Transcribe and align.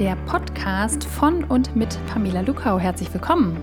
der 0.00 0.16
Podcast 0.16 1.04
von 1.04 1.44
und 1.44 1.76
mit 1.76 1.98
Pamela 2.06 2.40
Lukau. 2.40 2.78
Herzlich 2.78 3.12
willkommen. 3.12 3.58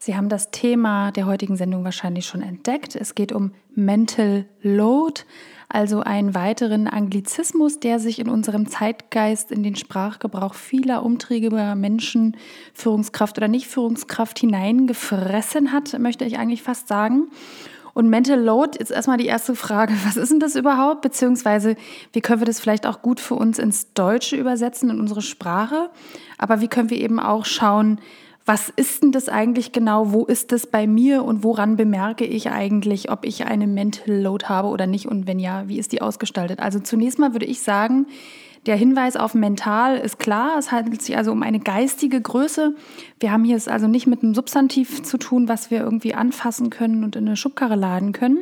Sie 0.00 0.16
haben 0.16 0.28
das 0.28 0.50
Thema 0.50 1.12
der 1.12 1.26
heutigen 1.26 1.54
Sendung 1.54 1.84
wahrscheinlich 1.84 2.26
schon 2.26 2.42
entdeckt. 2.42 2.96
Es 2.96 3.14
geht 3.14 3.30
um 3.30 3.52
Mental 3.76 4.44
Load, 4.60 5.20
also 5.68 6.00
einen 6.00 6.34
weiteren 6.34 6.88
Anglizismus, 6.88 7.78
der 7.78 8.00
sich 8.00 8.18
in 8.18 8.28
unserem 8.28 8.66
Zeitgeist, 8.66 9.52
in 9.52 9.62
den 9.62 9.76
Sprachgebrauch 9.76 10.54
vieler 10.54 11.04
umtriebiger 11.04 11.76
Menschen, 11.76 12.36
Führungskraft 12.74 13.38
oder 13.38 13.46
nicht 13.46 13.68
Führungskraft 13.68 14.40
hineingefressen 14.40 15.70
hat, 15.70 15.96
möchte 16.00 16.24
ich 16.24 16.38
eigentlich 16.38 16.64
fast 16.64 16.88
sagen. 16.88 17.28
Und 18.00 18.08
Mental 18.08 18.40
Load 18.40 18.78
ist 18.78 18.90
erstmal 18.90 19.18
die 19.18 19.26
erste 19.26 19.54
Frage, 19.54 19.92
was 20.06 20.16
ist 20.16 20.32
denn 20.32 20.40
das 20.40 20.56
überhaupt? 20.56 21.02
Beziehungsweise, 21.02 21.76
wie 22.14 22.22
können 22.22 22.40
wir 22.40 22.46
das 22.46 22.58
vielleicht 22.58 22.86
auch 22.86 23.02
gut 23.02 23.20
für 23.20 23.34
uns 23.34 23.58
ins 23.58 23.92
Deutsche 23.92 24.36
übersetzen, 24.36 24.88
in 24.88 25.00
unsere 25.00 25.20
Sprache? 25.20 25.90
Aber 26.38 26.62
wie 26.62 26.68
können 26.68 26.88
wir 26.88 26.98
eben 26.98 27.20
auch 27.20 27.44
schauen, 27.44 28.00
was 28.46 28.70
ist 28.70 29.02
denn 29.02 29.12
das 29.12 29.28
eigentlich 29.28 29.72
genau? 29.72 30.14
Wo 30.14 30.24
ist 30.24 30.50
das 30.50 30.66
bei 30.66 30.86
mir 30.86 31.24
und 31.24 31.44
woran 31.44 31.76
bemerke 31.76 32.24
ich 32.24 32.48
eigentlich, 32.48 33.10
ob 33.10 33.26
ich 33.26 33.44
eine 33.44 33.66
Mental 33.66 34.18
Load 34.18 34.46
habe 34.46 34.68
oder 34.68 34.86
nicht? 34.86 35.04
Und 35.04 35.26
wenn 35.26 35.38
ja, 35.38 35.68
wie 35.68 35.78
ist 35.78 35.92
die 35.92 36.00
ausgestaltet? 36.00 36.58
Also 36.58 36.80
zunächst 36.80 37.18
mal 37.18 37.34
würde 37.34 37.44
ich 37.44 37.60
sagen, 37.60 38.06
der 38.66 38.76
Hinweis 38.76 39.16
auf 39.16 39.32
mental 39.32 39.96
ist 39.96 40.18
klar. 40.18 40.58
Es 40.58 40.70
handelt 40.70 41.00
sich 41.00 41.16
also 41.16 41.32
um 41.32 41.42
eine 41.42 41.60
geistige 41.60 42.20
Größe. 42.20 42.74
Wir 43.18 43.32
haben 43.32 43.42
hier 43.42 43.56
es 43.56 43.68
also 43.68 43.86
nicht 43.86 44.06
mit 44.06 44.22
einem 44.22 44.34
Substantiv 44.34 45.02
zu 45.02 45.16
tun, 45.16 45.48
was 45.48 45.70
wir 45.70 45.80
irgendwie 45.80 46.14
anfassen 46.14 46.68
können 46.68 47.02
und 47.02 47.16
in 47.16 47.26
eine 47.26 47.36
Schubkarre 47.36 47.74
laden 47.74 48.12
können, 48.12 48.40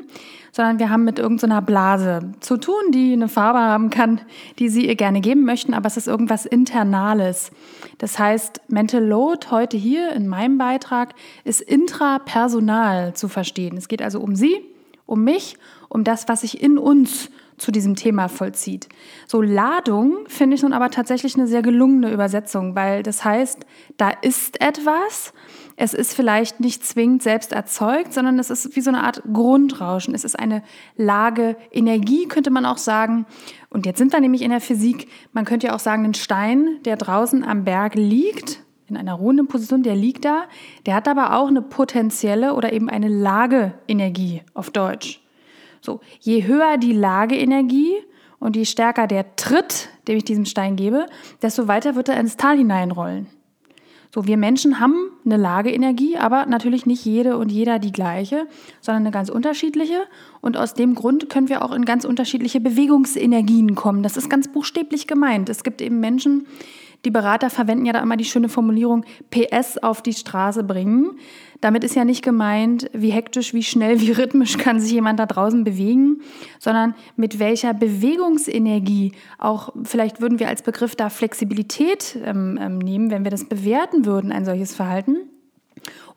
sondern 0.50 0.80
wir 0.80 0.91
haben 0.91 1.05
mit 1.05 1.20
irgendeiner 1.20 1.62
Blase 1.62 2.33
zu 2.41 2.56
tun, 2.56 2.91
die 2.92 3.12
eine 3.12 3.28
Farbe 3.28 3.60
haben 3.60 3.91
kann, 3.91 4.20
die 4.58 4.69
Sie 4.69 4.88
ihr 4.88 4.97
gerne 4.97 5.20
geben 5.20 5.44
möchten, 5.44 5.72
aber 5.72 5.86
es 5.86 5.97
ist 5.97 6.08
irgendwas 6.08 6.47
Internales. 6.47 7.53
Das 7.98 8.19
heißt, 8.19 8.62
Mental 8.66 9.05
Load 9.05 9.47
heute 9.53 9.77
hier 9.77 10.10
in 10.12 10.27
meinem 10.27 10.58
Beitrag 10.58 11.14
ist 11.44 11.60
intrapersonal 11.60 13.14
zu 13.14 13.28
verstehen. 13.28 13.77
Es 13.77 13.86
geht 13.86 14.03
also 14.03 14.20
um 14.20 14.34
Sie, 14.34 14.56
um 15.06 15.22
mich, 15.22 15.56
um 15.88 16.03
das, 16.03 16.27
was 16.27 16.41
sich 16.41 16.60
in 16.60 16.77
uns 16.77 17.30
zu 17.59 17.73
diesem 17.73 17.97
Thema 17.97 18.28
vollzieht. 18.28 18.89
So 19.27 19.42
Ladung 19.42 20.19
finde 20.28 20.56
ich 20.56 20.62
nun 20.62 20.73
aber 20.73 20.91
tatsächlich 20.91 21.37
eine 21.37 21.47
sehr 21.47 21.62
gelungene 21.62 22.12
Übersetzung, 22.12 22.75
weil 22.75 23.03
das 23.03 23.25
heißt, 23.25 23.67
da 23.97 24.11
ist 24.11 24.61
etwas, 24.61 25.33
es 25.77 25.95
ist 25.95 26.15
vielleicht 26.15 26.59
nicht 26.59 26.84
zwingend 26.84 27.23
selbst 27.23 27.53
erzeugt, 27.53 28.12
sondern 28.12 28.39
es 28.39 28.50
ist 28.50 28.75
wie 28.75 28.81
so 28.81 28.91
eine 28.91 29.05
Art 29.05 29.23
Grundrauschen. 29.33 30.15
Es 30.15 30.25
ist 30.25 30.39
eine 30.39 30.62
Lage 30.97 31.56
Energie, 31.70 32.27
könnte 32.27 32.50
man 32.50 32.67
auch 32.67 32.78
sagen. 32.78 33.27
Und 33.70 33.87
jetzt 33.87 33.98
sind 33.98 34.12
wir 34.12 34.20
nämlich 34.20 34.43
in 34.43 34.50
der 34.50 34.61
Physik, 34.61 35.09
man 35.33 35.45
könnte 35.45 35.69
ja 35.69 35.75
auch 35.75 35.78
sagen, 35.78 36.05
ein 36.05 36.15
Stein, 36.15 36.78
der 36.84 36.97
draußen 36.97 37.45
am 37.45 37.65
Berg 37.65 37.95
liegt, 37.95 38.65
in 38.89 38.97
einer 38.97 39.15
ruhenden 39.15 39.48
Position, 39.48 39.83
der 39.83 39.95
liegt 39.95 40.25
da, 40.25 40.45
der 40.87 40.95
hat 40.95 41.09
aber 41.09 41.37
auch 41.37 41.48
eine 41.48 41.62
potenzielle 41.62 42.55
oder 42.55 42.72
eben 42.72 42.89
eine 42.89 43.09
Lageenergie 43.09 44.43
auf 44.55 44.70
Deutsch. 44.70 45.20
So, 45.81 46.01
je 46.21 46.47
höher 46.47 46.77
die 46.79 46.93
Lageenergie 46.93 47.95
und 48.39 48.57
je 48.57 48.65
stärker 48.65 49.07
der 49.07 49.37
Tritt, 49.37 49.89
den 50.07 50.17
ich 50.17 50.25
diesem 50.25 50.45
Stein 50.45 50.77
gebe, 50.77 51.07
desto 51.43 51.69
weiter 51.69 51.95
wird 51.95 52.09
er 52.09 52.21
ins 52.21 52.37
Tal 52.37 52.57
hineinrollen. 52.57 53.27
So, 54.15 54.27
wir 54.27 54.39
Menschen 54.39 54.81
haben 54.81 55.11
eine 55.27 55.37
Lageenergie, 55.37 56.17
aber 56.17 56.47
natürlich 56.47 56.87
nicht 56.87 57.05
jede 57.05 57.37
und 57.37 57.53
jeder 57.53 57.79
die 57.79 57.93
gleiche, 57.93 58.47
sondern 58.81 59.03
eine 59.03 59.11
ganz 59.11 59.29
unterschiedliche. 59.29 60.06
Und 60.41 60.56
aus 60.56 60.73
dem 60.73 60.95
Grund 60.95 61.29
können 61.29 61.51
wir 61.51 61.62
auch 61.62 61.73
in 61.73 61.84
ganz 61.84 62.06
unterschiedliche 62.06 62.59
Bewegungsenergien 62.59 63.75
kommen. 63.75 64.03
Das 64.03 64.17
ist 64.17 64.31
ganz 64.31 64.49
buchstäblich 64.49 65.06
gemeint. 65.06 65.50
Es 65.50 65.62
gibt 65.62 65.83
eben 65.83 66.00
Menschen, 66.00 66.47
die 67.04 67.10
Berater 67.10 67.48
verwenden 67.50 67.86
ja 67.86 67.92
da 67.92 68.00
immer 68.00 68.16
die 68.16 68.25
schöne 68.25 68.48
Formulierung 68.48 69.04
PS 69.31 69.78
auf 69.78 70.03
die 70.03 70.12
Straße 70.12 70.64
bringen. 70.64 71.19
Damit 71.60 71.84
ist 71.84 71.94
ja 71.94 72.04
nicht 72.04 72.22
gemeint, 72.22 72.91
wie 72.92 73.10
hektisch, 73.10 73.54
wie 73.54 73.62
schnell, 73.62 74.00
wie 74.00 74.12
rhythmisch 74.12 74.59
kann 74.59 74.81
sich 74.81 74.92
jemand 74.92 75.19
da 75.19 75.26
draußen 75.26 75.64
bewegen, 75.64 76.20
sondern 76.58 76.94
mit 77.16 77.38
welcher 77.38 77.75
Bewegungsenergie. 77.75 79.12
Auch 79.38 79.72
vielleicht 79.84 80.20
würden 80.20 80.38
wir 80.38 80.48
als 80.48 80.62
Begriff 80.62 80.97
da 80.97 81.08
Flexibilität 81.08 82.19
ähm, 82.25 82.58
ähm, 82.60 82.78
nehmen, 82.78 83.10
wenn 83.10 83.25
wir 83.25 83.31
das 83.31 83.48
bewerten 83.48 84.04
würden, 84.04 84.32
ein 84.32 84.44
solches 84.44 84.75
Verhalten. 84.75 85.16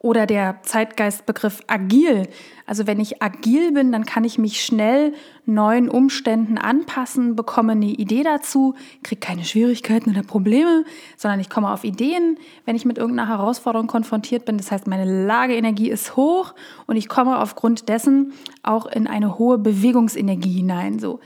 Oder 0.04 0.26
der 0.26 0.64
Zeitgeistbegriff 0.64 1.60
agil. 1.68 2.28
Also 2.66 2.88
wenn 2.88 3.00
ich 3.00 3.22
agil 3.22 3.72
bin, 3.72 3.92
dann 3.92 4.04
kann 4.04 4.24
ich 4.24 4.40
mich 4.40 4.66
schnell 4.66 5.14
neuen 5.46 5.90
Umständen 5.90 6.58
anpassen, 6.58 7.36
bekomme 7.36 7.74
eine 7.74 7.86
Idee 7.86 8.24
dazu, 8.24 8.74
kriege 9.04 9.20
keine 9.20 9.46
Schwierigkeiten 9.46 10.10
oder 10.10 10.24
Probleme, 10.24 10.86
sondern 11.18 11.40
ich 11.40 11.52
komme 11.52 11.72
auf 11.72 11.84
Ideen, 11.84 12.40
wenn 12.66 12.76
ich 12.76 12.84
mit 12.84 12.98
irgendeiner 12.98 13.30
Herausforderung 13.30 13.86
konfrontiert 13.86 14.46
bin. 14.46 14.58
Das 14.58 14.72
heißt, 14.72 14.88
meine 14.88 15.26
Lageenergie 15.28 15.92
ist 15.92 16.16
hoch 16.16 16.56
und 16.88 16.96
ich 16.96 17.08
komme 17.08 17.38
aufgrund 17.38 17.88
dessen 17.88 18.34
auch 18.64 18.88
in 18.88 19.06
eine 19.06 19.38
hohe 19.38 19.60
Bewegungsenergie 19.60 20.54
hinein. 20.54 20.98
So. 20.98 21.20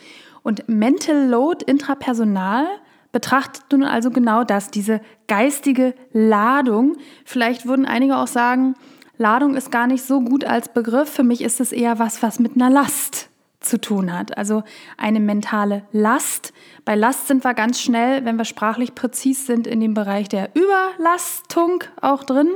Und 0.43 0.67
Mental 0.67 1.27
Load 1.29 1.63
intrapersonal 1.65 2.67
betrachtet 3.15 3.63
nun 3.71 3.83
also 3.83 4.11
genau 4.11 4.43
das, 4.43 4.71
diese 4.71 4.99
geistige 5.29 5.93
Ladung. 6.11 6.97
Vielleicht 7.23 7.65
würden 7.65 7.85
einige 7.85 8.17
auch 8.17 8.27
sagen, 8.27 8.75
Ladung 9.17 9.55
ist 9.55 9.71
gar 9.71 9.87
nicht 9.87 10.03
so 10.03 10.19
gut 10.19 10.43
als 10.43 10.67
Begriff. 10.67 11.09
Für 11.09 11.23
mich 11.23 11.39
ist 11.39 11.61
es 11.61 11.71
eher 11.71 11.97
was, 11.97 12.21
was 12.21 12.39
mit 12.39 12.55
einer 12.55 12.69
Last 12.69 13.29
zu 13.61 13.79
tun 13.79 14.11
hat. 14.11 14.37
Also 14.37 14.63
eine 14.97 15.21
mentale 15.21 15.83
Last. 15.93 16.51
Bei 16.83 16.93
Last 16.93 17.27
sind 17.27 17.45
wir 17.45 17.53
ganz 17.53 17.79
schnell, 17.79 18.25
wenn 18.25 18.35
wir 18.35 18.43
sprachlich 18.43 18.95
präzis 18.95 19.45
sind, 19.45 19.65
in 19.65 19.79
dem 19.79 19.93
Bereich 19.93 20.27
der 20.27 20.49
Überlastung 20.53 21.85
auch 22.01 22.25
drin. 22.25 22.49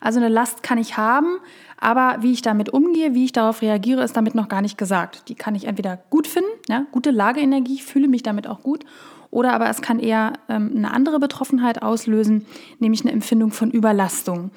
Also 0.00 0.18
eine 0.18 0.28
Last 0.28 0.64
kann 0.64 0.78
ich 0.78 0.96
haben, 0.96 1.38
aber 1.76 2.16
wie 2.18 2.32
ich 2.32 2.42
damit 2.42 2.70
umgehe, 2.70 3.14
wie 3.14 3.26
ich 3.26 3.32
darauf 3.32 3.62
reagiere, 3.62 4.02
ist 4.02 4.16
damit 4.16 4.34
noch 4.34 4.48
gar 4.48 4.60
nicht 4.60 4.76
gesagt. 4.76 5.28
Die 5.28 5.36
kann 5.36 5.54
ich 5.54 5.68
entweder 5.68 6.00
gut 6.10 6.26
finden, 6.26 6.50
ja, 6.68 6.84
gute 6.90 7.12
Lageenergie, 7.12 7.74
ich 7.74 7.84
fühle 7.84 8.08
mich 8.08 8.24
damit 8.24 8.48
auch 8.48 8.64
gut, 8.64 8.84
oder 9.30 9.52
aber 9.52 9.68
es 9.68 9.82
kann 9.82 9.98
eher 9.98 10.32
ähm, 10.48 10.72
eine 10.76 10.92
andere 10.92 11.20
Betroffenheit 11.20 11.82
auslösen, 11.82 12.46
nämlich 12.78 13.02
eine 13.02 13.12
Empfindung 13.12 13.52
von 13.52 13.70
Überlastung. 13.70 14.50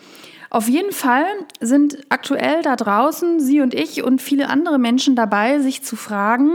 Auf 0.50 0.70
jeden 0.70 0.92
Fall 0.92 1.26
sind 1.62 1.98
aktuell 2.10 2.62
da 2.62 2.76
draußen 2.76 3.40
Sie 3.40 3.62
und 3.62 3.74
ich 3.74 4.04
und 4.04 4.22
viele 4.22 4.50
andere 4.50 4.78
Menschen 4.78 5.16
dabei, 5.16 5.60
sich 5.60 5.82
zu 5.82 5.96
fragen, 5.96 6.52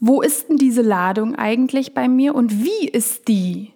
wo 0.00 0.22
ist 0.22 0.48
denn 0.48 0.56
diese 0.56 0.82
Ladung 0.82 1.36
eigentlich 1.36 1.94
bei 1.94 2.08
mir 2.08 2.34
und 2.34 2.64
wie 2.64 2.88
ist 2.88 3.28
die? 3.28 3.72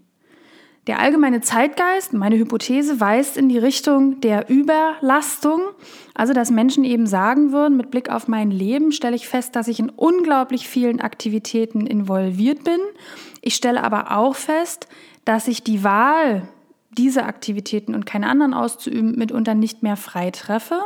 Der 0.86 0.98
allgemeine 0.98 1.42
Zeitgeist, 1.42 2.14
meine 2.14 2.36
Hypothese, 2.36 3.00
weist 3.00 3.36
in 3.36 3.48
die 3.48 3.58
Richtung 3.58 4.20
der 4.20 4.48
Überlastung. 4.48 5.60
Also, 6.14 6.32
dass 6.32 6.50
Menschen 6.50 6.84
eben 6.84 7.06
sagen 7.06 7.52
würden, 7.52 7.76
mit 7.76 7.90
Blick 7.90 8.08
auf 8.08 8.28
mein 8.28 8.50
Leben 8.50 8.90
stelle 8.90 9.14
ich 9.14 9.28
fest, 9.28 9.56
dass 9.56 9.68
ich 9.68 9.78
in 9.78 9.90
unglaublich 9.90 10.68
vielen 10.68 11.00
Aktivitäten 11.00 11.86
involviert 11.86 12.64
bin. 12.64 12.80
Ich 13.42 13.54
stelle 13.54 13.82
aber 13.82 14.16
auch 14.16 14.36
fest, 14.36 14.88
dass 15.24 15.48
ich 15.48 15.62
die 15.62 15.84
Wahl, 15.84 16.48
diese 16.96 17.24
Aktivitäten 17.24 17.94
und 17.94 18.06
keine 18.06 18.28
anderen 18.28 18.54
auszuüben, 18.54 19.16
mitunter 19.16 19.54
nicht 19.54 19.82
mehr 19.82 19.96
frei 19.96 20.30
treffe, 20.30 20.80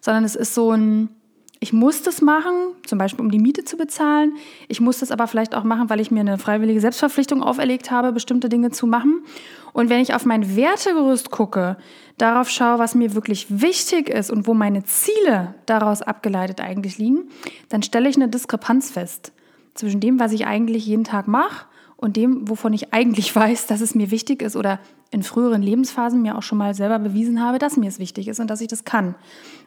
sondern 0.00 0.24
es 0.24 0.34
ist 0.34 0.54
so 0.54 0.72
ein 0.72 1.10
ich 1.58 1.72
muss 1.72 2.02
das 2.02 2.20
machen, 2.20 2.52
zum 2.86 2.98
Beispiel 2.98 3.24
um 3.24 3.30
die 3.30 3.38
Miete 3.38 3.64
zu 3.64 3.76
bezahlen. 3.76 4.34
Ich 4.68 4.80
muss 4.80 4.98
das 4.98 5.10
aber 5.10 5.26
vielleicht 5.26 5.54
auch 5.54 5.64
machen, 5.64 5.88
weil 5.88 6.00
ich 6.00 6.10
mir 6.10 6.20
eine 6.20 6.38
freiwillige 6.38 6.80
Selbstverpflichtung 6.80 7.42
auferlegt 7.42 7.90
habe, 7.90 8.12
bestimmte 8.12 8.48
Dinge 8.48 8.70
zu 8.70 8.86
machen. 8.86 9.24
Und 9.72 9.88
wenn 9.88 10.00
ich 10.00 10.14
auf 10.14 10.24
mein 10.24 10.56
Wertegerüst 10.56 11.30
gucke, 11.30 11.76
darauf 12.18 12.50
schaue, 12.50 12.78
was 12.78 12.94
mir 12.94 13.14
wirklich 13.14 13.46
wichtig 13.48 14.08
ist 14.08 14.30
und 14.30 14.46
wo 14.46 14.54
meine 14.54 14.84
Ziele 14.84 15.54
daraus 15.66 16.02
abgeleitet 16.02 16.60
eigentlich 16.60 16.98
liegen, 16.98 17.28
dann 17.68 17.82
stelle 17.82 18.08
ich 18.08 18.16
eine 18.16 18.28
Diskrepanz 18.28 18.90
fest 18.90 19.32
zwischen 19.74 20.00
dem, 20.00 20.18
was 20.18 20.32
ich 20.32 20.46
eigentlich 20.46 20.86
jeden 20.86 21.04
Tag 21.04 21.26
mache 21.28 21.66
und 21.96 22.16
dem, 22.16 22.48
wovon 22.48 22.72
ich 22.72 22.92
eigentlich 22.92 23.34
weiß, 23.36 23.66
dass 23.66 23.80
es 23.80 23.94
mir 23.94 24.10
wichtig 24.10 24.42
ist 24.42 24.56
oder 24.56 24.78
in 25.10 25.22
früheren 25.22 25.62
Lebensphasen 25.62 26.20
mir 26.20 26.36
auch 26.36 26.42
schon 26.42 26.58
mal 26.58 26.74
selber 26.74 26.98
bewiesen 26.98 27.40
habe, 27.40 27.58
dass 27.58 27.76
mir 27.76 27.88
es 27.88 27.98
wichtig 27.98 28.28
ist 28.28 28.40
und 28.40 28.48
dass 28.48 28.60
ich 28.60 28.68
das 28.68 28.84
kann. 28.84 29.14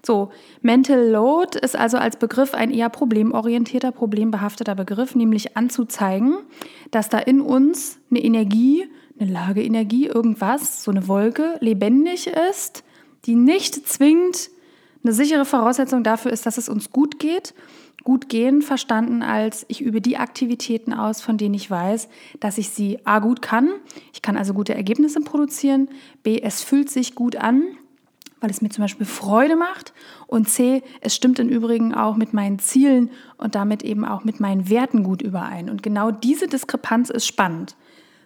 So, 0.05 0.31
Mental 0.61 1.09
Load 1.09 1.57
ist 1.57 1.75
also 1.75 1.97
als 1.97 2.17
Begriff 2.17 2.53
ein 2.53 2.71
eher 2.71 2.89
problemorientierter, 2.89 3.91
problembehafteter 3.91 4.75
Begriff, 4.75 5.15
nämlich 5.15 5.55
anzuzeigen, 5.55 6.37
dass 6.91 7.09
da 7.09 7.19
in 7.19 7.41
uns 7.41 7.99
eine 8.11 8.21
Energie, 8.21 8.85
eine 9.19 9.31
Lageenergie, 9.31 10.07
irgendwas, 10.07 10.83
so 10.83 10.91
eine 10.91 11.07
Wolke 11.07 11.57
lebendig 11.61 12.27
ist, 12.51 12.83
die 13.25 13.35
nicht 13.35 13.87
zwingend 13.87 14.49
eine 15.03 15.13
sichere 15.13 15.45
Voraussetzung 15.45 16.03
dafür 16.03 16.31
ist, 16.31 16.45
dass 16.45 16.57
es 16.57 16.67
uns 16.67 16.91
gut 16.91 17.19
geht 17.19 17.53
gut 18.03 18.29
gehen 18.29 18.61
verstanden 18.61 19.21
als 19.21 19.65
ich 19.67 19.81
übe 19.81 20.01
die 20.01 20.17
Aktivitäten 20.17 20.93
aus, 20.93 21.21
von 21.21 21.37
denen 21.37 21.55
ich 21.55 21.69
weiß, 21.69 22.09
dass 22.39 22.57
ich 22.57 22.69
sie 22.69 22.99
A 23.05 23.19
gut 23.19 23.41
kann. 23.41 23.69
Ich 24.13 24.21
kann 24.21 24.37
also 24.37 24.53
gute 24.53 24.73
Ergebnisse 24.73 25.21
produzieren. 25.21 25.89
B, 26.23 26.41
es 26.41 26.63
fühlt 26.63 26.89
sich 26.89 27.15
gut 27.15 27.35
an. 27.35 27.63
weil 28.41 28.49
es 28.49 28.61
mir 28.61 28.69
zum 28.69 28.83
Beispiel 28.83 29.05
Freude 29.05 29.55
macht. 29.55 29.93
Und 30.27 30.49
C, 30.49 30.81
es 31.01 31.15
stimmt 31.15 31.39
im 31.39 31.49
Übrigen 31.49 31.93
auch 31.93 32.15
mit 32.15 32.33
meinen 32.33 32.59
Zielen 32.59 33.11
und 33.37 33.55
damit 33.55 33.83
eben 33.83 34.05
auch 34.05 34.23
mit 34.23 34.39
meinen 34.39 34.69
Werten 34.69 35.03
gut 35.03 35.21
überein. 35.21 35.69
Und 35.69 35.83
genau 35.83 36.11
diese 36.11 36.47
Diskrepanz 36.47 37.09
ist 37.09 37.27
spannend. 37.27 37.75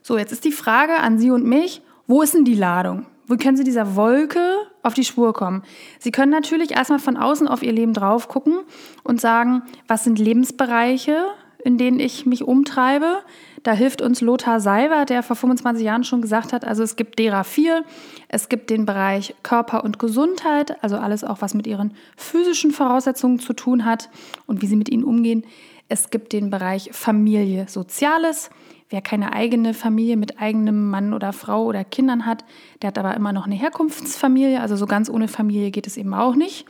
So, 0.01 0.17
jetzt 0.17 0.31
ist 0.31 0.45
die 0.45 0.51
Frage 0.51 0.97
an 0.97 1.17
Sie 1.17 1.31
und 1.31 1.45
mich, 1.45 1.81
wo 2.07 2.21
ist 2.21 2.33
denn 2.33 2.45
die 2.45 2.55
Ladung? 2.55 3.05
Wo 3.27 3.37
können 3.37 3.55
Sie 3.55 3.63
dieser 3.63 3.95
Wolke 3.95 4.41
auf 4.81 4.93
die 4.93 5.05
Spur 5.05 5.33
kommen? 5.33 5.63
Sie 5.99 6.11
können 6.11 6.31
natürlich 6.31 6.71
erstmal 6.71 6.99
von 6.99 7.15
außen 7.15 7.47
auf 7.47 7.63
Ihr 7.63 7.71
Leben 7.71 7.93
drauf 7.93 8.27
gucken 8.27 8.59
und 9.03 9.21
sagen, 9.21 9.63
was 9.87 10.03
sind 10.03 10.19
Lebensbereiche, 10.19 11.27
in 11.63 11.77
denen 11.77 11.99
ich 11.99 12.25
mich 12.25 12.43
umtreibe? 12.43 13.19
Da 13.63 13.71
hilft 13.71 14.01
uns 14.01 14.19
Lothar 14.19 14.59
Seiber, 14.59 15.05
der 15.05 15.23
vor 15.23 15.37
25 15.37 15.85
Jahren 15.85 16.03
schon 16.03 16.21
gesagt 16.21 16.51
hat, 16.51 16.65
also 16.65 16.83
es 16.83 16.97
gibt 16.97 17.17
DERA 17.17 17.45
4, 17.45 17.85
es 18.27 18.49
gibt 18.49 18.69
den 18.69 18.85
Bereich 18.85 19.35
Körper 19.41 19.85
und 19.85 19.99
Gesundheit, 19.99 20.83
also 20.83 20.97
alles 20.97 21.23
auch, 21.23 21.41
was 21.41 21.53
mit 21.53 21.65
ihren 21.65 21.93
physischen 22.17 22.71
Voraussetzungen 22.71 23.39
zu 23.39 23.53
tun 23.53 23.85
hat 23.85 24.09
und 24.47 24.61
wie 24.61 24.67
sie 24.67 24.75
mit 24.75 24.89
ihnen 24.89 25.05
umgehen. 25.05 25.45
Es 25.87 26.09
gibt 26.09 26.33
den 26.33 26.49
Bereich 26.49 26.89
Familie, 26.91 27.67
Soziales. 27.69 28.49
Wer 28.89 29.01
keine 29.01 29.33
eigene 29.33 29.73
Familie 29.73 30.17
mit 30.17 30.39
eigenem 30.39 30.89
Mann 30.89 31.13
oder 31.13 31.33
Frau 31.33 31.63
oder 31.63 31.83
Kindern 31.83 32.25
hat, 32.25 32.45
der 32.81 32.89
hat 32.89 32.97
aber 32.97 33.15
immer 33.15 33.33
noch 33.33 33.45
eine 33.45 33.55
Herkunftsfamilie. 33.55 34.61
Also 34.61 34.75
so 34.75 34.85
ganz 34.85 35.09
ohne 35.09 35.27
Familie 35.27 35.71
geht 35.71 35.87
es 35.87 35.97
eben 35.97 36.13
auch 36.13 36.35
nicht. 36.35 36.65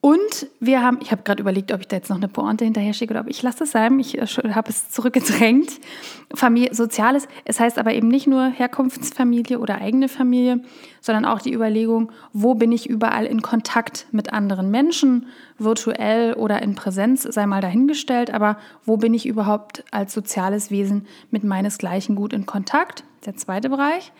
Und 0.00 0.46
wir 0.60 0.80
haben, 0.80 0.98
ich 1.02 1.10
habe 1.10 1.22
gerade 1.24 1.40
überlegt, 1.40 1.72
ob 1.72 1.80
ich 1.80 1.88
da 1.88 1.96
jetzt 1.96 2.08
noch 2.08 2.18
eine 2.18 2.28
Pointe 2.28 2.64
hinterher 2.64 2.92
schicke 2.92 3.14
oder 3.14 3.22
ob 3.22 3.28
ich 3.28 3.42
lasse 3.42 3.64
es 3.64 3.72
sein. 3.72 3.98
Ich 3.98 4.16
äh, 4.16 4.26
habe 4.52 4.70
es 4.70 4.90
zurückgedrängt. 4.90 5.70
Familie, 6.34 6.72
Soziales, 6.72 7.26
es 7.44 7.58
heißt 7.58 7.78
aber 7.78 7.92
eben 7.94 8.06
nicht 8.06 8.28
nur 8.28 8.46
Herkunftsfamilie 8.46 9.58
oder 9.58 9.80
eigene 9.80 10.08
Familie, 10.08 10.60
sondern 11.00 11.24
auch 11.24 11.40
die 11.40 11.52
Überlegung, 11.52 12.12
wo 12.32 12.54
bin 12.54 12.70
ich 12.70 12.88
überall 12.88 13.26
in 13.26 13.42
Kontakt 13.42 14.06
mit 14.12 14.32
anderen 14.32 14.70
Menschen, 14.70 15.26
virtuell 15.58 16.34
oder 16.34 16.62
in 16.62 16.76
Präsenz, 16.76 17.22
sei 17.22 17.46
mal 17.46 17.60
dahingestellt, 17.60 18.32
aber 18.32 18.58
wo 18.84 18.98
bin 18.98 19.14
ich 19.14 19.26
überhaupt 19.26 19.84
als 19.90 20.12
soziales 20.12 20.70
Wesen 20.70 21.08
mit 21.32 21.42
meinesgleichen 21.42 22.14
gut 22.14 22.32
in 22.32 22.46
Kontakt? 22.46 23.02
Der 23.26 23.34
zweite 23.34 23.68
Bereich. 23.68 24.12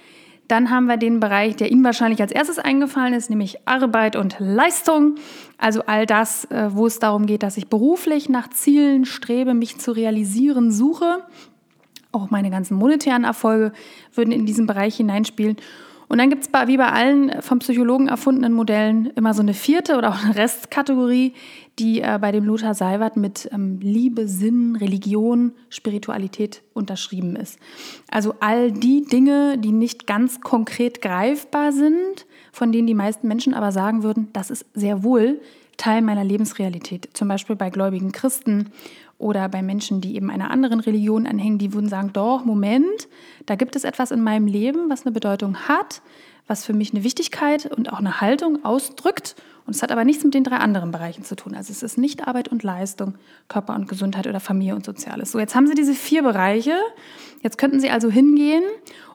Dann 0.49 0.71
haben 0.71 0.87
wir 0.87 0.97
den 0.97 1.21
Bereich, 1.21 1.57
der 1.57 1.71
Ihnen 1.71 1.85
wahrscheinlich 1.85 2.23
als 2.23 2.33
erstes 2.33 2.59
eingefallen 2.59 3.13
ist, 3.13 3.29
nämlich 3.29 3.59
Arbeit 3.67 4.17
und 4.17 4.37
Leistung. 4.39 5.17
Also 5.59 5.83
all 5.87 6.07
das, 6.07 6.47
äh, 6.47 6.71
wo 6.73 6.87
es 6.87 6.99
darum 6.99 7.27
geht, 7.27 7.43
dass 7.43 7.59
ich 7.59 7.69
beruflich 7.69 8.31
nach 8.31 8.49
Zielen 8.49 9.05
strebe, 9.05 9.53
mich 9.53 9.79
zu 9.79 9.93
realisieren 9.93 10.73
suche. 10.73 11.23
Auch 12.13 12.31
meine 12.31 12.51
ganzen 12.51 12.77
monetären 12.79 13.25
Erfolge 13.25 13.73
würden 14.15 14.33
in 14.33 14.47
diesen 14.47 14.67
Bereich 14.67 14.97
hineinspielen. 14.97 15.59
Und 16.09 16.19
dann 16.19 16.31
gibt 16.31 16.45
es 16.47 16.69
wie 16.69 16.77
bei 16.77 16.91
allen 16.91 17.43
vom 17.43 17.59
Psychologen 17.59 18.09
erfundenen 18.09 18.53
Modellen 18.53 19.07
immer 19.15 19.35
so 19.35 19.43
eine 19.43 19.55
vierte 19.55 19.97
oder 19.97 20.09
auch 20.09 20.25
eine 20.25 20.37
Restkategorie, 20.37 21.35
die 21.79 22.01
äh, 22.01 22.19
bei 22.21 22.33
dem 22.33 22.45
Lothar 22.45 22.75
Seiwert 22.75 23.17
mit 23.17 23.49
ähm, 23.53 23.79
Liebe, 23.81 24.27
Sinn, 24.27 24.77
Religion, 24.77 25.53
Spiritualität 25.69 26.63
unterschrieben 26.73 27.37
ist. 27.37 27.59
Also 28.11 28.35
all 28.41 28.73
die 28.73 29.05
Dinge, 29.05 29.59
die 29.59 29.73
nicht 29.73 30.07
ganz 30.07 30.41
konkret 30.41 31.03
greifbar 31.03 31.73
sind, 31.73 32.27
von 32.53 32.73
denen 32.73 32.87
die 32.87 32.95
meisten 32.95 33.29
Menschen 33.29 33.55
aber 33.55 33.71
sagen 33.71 34.03
würden, 34.03 34.29
das 34.33 34.51
ist 34.51 34.65
sehr 34.75 35.03
wohl 35.03 35.41
Teil 35.89 36.03
meiner 36.03 36.23
Lebensrealität. 36.23 37.09
Zum 37.15 37.29
Beispiel 37.29 37.57
bei 37.57 37.71
gläubigen 37.71 38.13
Christen 38.13 38.73
oder 39.17 39.49
bei 39.49 39.63
Menschen, 39.63 40.03
die 40.03 40.17
eben 40.17 40.31
einer 40.31 40.51
anderen 40.51 40.81
Religion 40.81 41.27
anhängen, 41.27 41.57
die 41.57 41.73
würden 41.73 41.89
sagen, 41.89 42.11
doch, 42.13 42.45
Moment, 42.45 43.09
da 43.47 43.55
gibt 43.55 43.75
es 43.75 43.85
etwas 43.85 44.11
in 44.11 44.23
meinem 44.23 44.47
Leben, 44.47 44.91
was 44.91 45.07
eine 45.07 45.13
Bedeutung 45.13 45.57
hat, 45.67 46.03
was 46.49 46.65
für 46.65 46.73
mich 46.73 46.93
eine 46.93 47.05
Wichtigkeit 47.05 47.67
und 47.67 47.93
auch 47.93 47.99
eine 47.99 48.21
Haltung 48.21 48.65
ausdrückt. 48.65 49.37
Und 49.67 49.77
es 49.77 49.83
hat 49.83 49.93
aber 49.93 50.05
nichts 50.05 50.25
mit 50.25 50.33
den 50.33 50.45
drei 50.45 50.57
anderen 50.57 50.91
Bereichen 50.91 51.25
zu 51.25 51.37
tun. 51.37 51.55
Also 51.55 51.71
es 51.71 51.83
ist 51.83 51.99
nicht 51.99 52.27
Arbeit 52.27 52.49
und 52.49 52.63
Leistung, 52.63 53.15
Körper 53.49 53.75
und 53.75 53.87
Gesundheit 53.87 54.27
oder 54.27 54.41
Familie 54.41 54.75
und 54.75 54.85
Soziales. 54.85 55.31
So, 55.31 55.39
jetzt 55.39 55.55
haben 55.55 55.67
Sie 55.67 55.75
diese 55.75 55.93
vier 55.93 56.23
Bereiche. 56.23 56.75
Jetzt 57.43 57.59
könnten 57.59 57.79
Sie 57.79 57.91
also 57.91 58.11
hingehen 58.11 58.63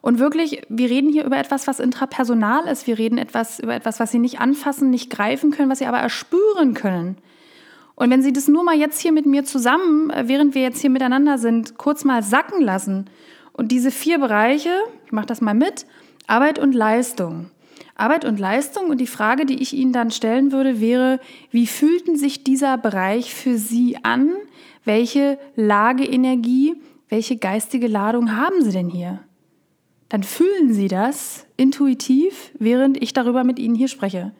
und 0.00 0.20
wirklich, 0.20 0.62
wir 0.68 0.88
reden 0.88 1.10
hier 1.10 1.24
über 1.24 1.36
etwas, 1.38 1.66
was 1.66 1.80
intrapersonal 1.80 2.68
ist. 2.68 2.86
Wir 2.86 2.98
reden 2.98 3.18
etwas, 3.18 3.58
über 3.58 3.74
etwas, 3.74 3.98
was 3.98 4.12
Sie 4.12 4.20
nicht 4.20 4.40
anfassen, 4.40 4.90
nicht 4.90 5.10
greifen 5.10 5.50
können, 5.50 5.70
was 5.70 5.80
Sie 5.80 5.86
aber 5.86 5.98
erspüren 5.98 6.74
können. 6.74 7.18
Und 7.96 8.10
wenn 8.10 8.22
Sie 8.22 8.32
das 8.32 8.48
nur 8.48 8.64
mal 8.64 8.76
jetzt 8.76 9.00
hier 9.00 9.12
mit 9.12 9.26
mir 9.26 9.44
zusammen, 9.44 10.10
äh, 10.10 10.28
während 10.28 10.54
wir 10.54 10.62
jetzt 10.62 10.80
hier 10.80 10.90
miteinander 10.90 11.38
sind, 11.38 11.78
kurz 11.78 12.04
mal 12.04 12.22
sacken 12.22 12.62
lassen 12.62 13.10
und 13.52 13.72
diese 13.72 13.90
vier 13.90 14.18
Bereiche, 14.18 14.70
ich 15.06 15.12
mache 15.12 15.26
das 15.26 15.40
mal 15.40 15.54
mit, 15.54 15.86
Arbeit 16.26 16.58
und 16.58 16.74
Leistung. 16.74 17.50
Arbeit 17.96 18.24
und 18.24 18.40
Leistung 18.40 18.90
und 18.90 18.98
die 18.98 19.06
Frage, 19.06 19.46
die 19.46 19.62
ich 19.62 19.72
Ihnen 19.72 19.92
dann 19.92 20.10
stellen 20.10 20.52
würde, 20.52 20.80
wäre, 20.80 21.20
wie 21.50 21.66
fühlten 21.66 22.16
sich 22.16 22.42
dieser 22.42 22.76
Bereich 22.76 23.34
für 23.34 23.56
Sie 23.56 23.98
an? 24.02 24.30
Welche 24.84 25.38
Lageenergie, 25.54 26.74
welche 27.08 27.36
geistige 27.36 27.86
Ladung 27.86 28.36
haben 28.36 28.62
Sie 28.62 28.72
denn 28.72 28.88
hier? 28.88 29.20
Dann 30.08 30.22
fühlen 30.22 30.72
Sie 30.72 30.88
das 30.88 31.46
intuitiv, 31.56 32.52
während 32.58 33.02
ich 33.02 33.12
darüber 33.12 33.42
mit 33.44 33.58
Ihnen 33.58 33.74
hier 33.74 33.88
spreche. 33.88 34.32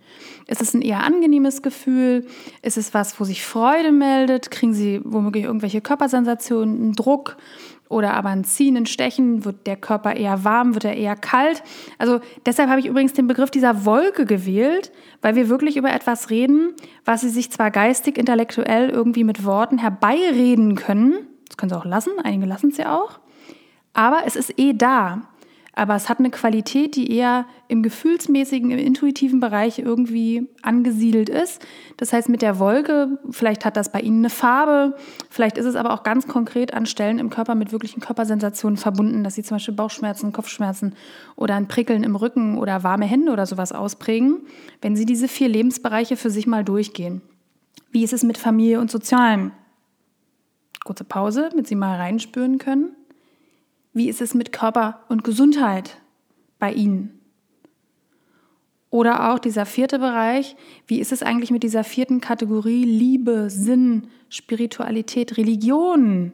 Ist 0.47 0.61
es 0.61 0.75
ein 0.75 0.83
eher 0.83 1.03
angenehmes 1.03 1.63
Gefühl? 1.63 2.27
Ist 2.63 2.77
es 2.77 2.93
was, 2.93 3.19
wo 3.19 3.25
sich 3.25 3.45
Freude 3.45 3.93
meldet? 3.93 4.51
Kriegen 4.51 4.75
Sie 4.75 5.01
womöglich 5.05 5.45
irgendwelche 5.45 5.81
Körpersensationen, 5.81 6.77
einen 6.77 6.93
Druck 6.93 7.37
oder 7.95 8.15
aber 8.15 8.31
ein 8.31 8.45
Ziehen, 8.45 8.77
ein 8.77 8.87
Stechen? 8.87 9.45
Wird 9.45 9.67
der 9.67 9.77
Körper 9.77 10.17
eher 10.17 10.45
warm? 10.45 10.75
Wird 10.75 10.85
er 10.85 10.97
eher 10.97 11.15
kalt? 11.15 11.63
Also 11.97 12.21
deshalb 12.45 12.69
habe 12.69 12.81
ich 12.81 12.87
übrigens 12.87 13.13
den 13.13 13.29
Begriff 13.29 13.51
dieser 13.51 13.85
Wolke 13.85 14.27
gewählt, 14.27 14.93
weil 15.23 15.37
wir 15.37 15.49
wirklich 15.49 15.77
über 15.77 15.93
etwas 15.93 16.29
reden, 16.29 16.75
was 17.05 17.21
Sie 17.21 17.31
sich 17.31 17.51
zwar 17.51 17.71
geistig, 17.71 18.19
intellektuell 18.19 18.91
irgendwie 18.91 19.25
mit 19.25 19.45
Worten 19.45 19.79
herbeireden 19.79 20.75
können. 20.75 21.29
Das 21.49 21.57
können 21.57 21.71
Sie 21.71 21.79
auch 21.79 21.85
lassen. 21.85 22.13
Einige 22.23 22.47
lassen 22.47 22.71
es 22.71 22.77
ja 22.77 22.99
auch. 22.99 23.21
Aber 23.93 24.23
es 24.27 24.35
ist 24.35 24.59
eh 24.59 24.73
da 24.73 25.23
aber 25.75 25.97
es 25.97 26.09
hat 26.09 26.21
eine 26.21 26.31
Qualität, 26.31 26.95
die 26.95 27.11
eher 27.11 27.47
im 27.69 27.83
gefühlsmäßigen, 27.83 28.71
im 28.71 28.79
intuitiven 28.79 29.41
Bereich 29.41 29.79
irgendwie 29.79 30.49
angesiedelt 30.63 31.29
ist. 31.29 31.65
Das 31.97 32.13
heißt, 32.13 32.29
mit 32.29 32.43
der 32.43 32.59
Wolke, 32.59 33.19
vielleicht 33.31 33.65
hat 33.65 33.77
das 33.77 33.91
bei 33.91 34.01
Ihnen 34.01 34.21
eine 34.21 34.31
Farbe, 34.31 34.97
vielleicht 35.31 35.59
ist 35.59 35.67
es 35.67 35.75
aber 35.75 35.93
auch 35.93 36.03
ganz 36.05 36.29
konkret 36.29 36.75
an 36.75 36.87
Stellen 36.87 37.19
im 37.19 37.31
Körper 37.31 37.55
mit 37.55 37.73
wirklichen 37.73 38.01
Körpersensationen 38.01 38.77
verbunden, 38.77 39.25
dass 39.25 39.35
Sie 39.35 39.43
zum 39.43 39.57
Beispiel 39.57 39.75
Bauchschmerzen, 39.75 40.33
Kopfschmerzen 40.33 40.95
oder 41.37 41.57
ein 41.57 41.69
Prickeln 41.69 42.05
im 42.05 42.17
Rücken 42.17 42.57
oder 42.59 42.85
warme 42.85 43.07
Hände 43.07 43.33
oder 43.33 43.47
sowas 43.47 43.73
ausprägen, 43.73 44.43
wenn 44.81 44.97
Sie 44.97 45.07
diese 45.07 45.29
vier 45.29 45.49
Lebensbereiche 45.49 46.17
für 46.17 46.31
sich 46.31 46.47
mal 46.47 46.65
durchgehen. 46.65 47.21
Wie 47.91 48.05
ist 48.05 48.13
es 48.13 48.23
mit 48.23 48.39
Familie 48.39 48.81
und 48.81 48.91
Sozialem? 48.91 49.53
Kurze 50.85 51.05
Pause, 51.05 51.49
damit 51.51 51.67
Sie 51.67 51.75
mal 51.75 51.97
reinspüren 51.97 52.59
können. 52.59 52.95
Wie 53.95 54.09
ist 54.09 54.21
es 54.21 54.35
mit 54.35 54.53
Körper 54.53 55.01
und 55.09 55.23
Gesundheit 55.23 55.99
bei 56.59 56.73
Ihnen? 56.73 57.21
Oder 58.91 59.33
auch 59.33 59.39
dieser 59.39 59.67
vierte 59.67 60.01
Bereich, 60.01 60.57
wie 60.87 61.01
ist 61.01 61.13
es 61.13 61.23
eigentlich 61.23 61.51
mit 61.53 61.63
dieser 61.63 61.85
vierten 61.85 62.21
Kategorie 62.21 62.85
Liebe, 62.85 63.51
Sinn, 63.51 64.09
Spiritualität, 64.29 65.37
Religion 65.37 66.33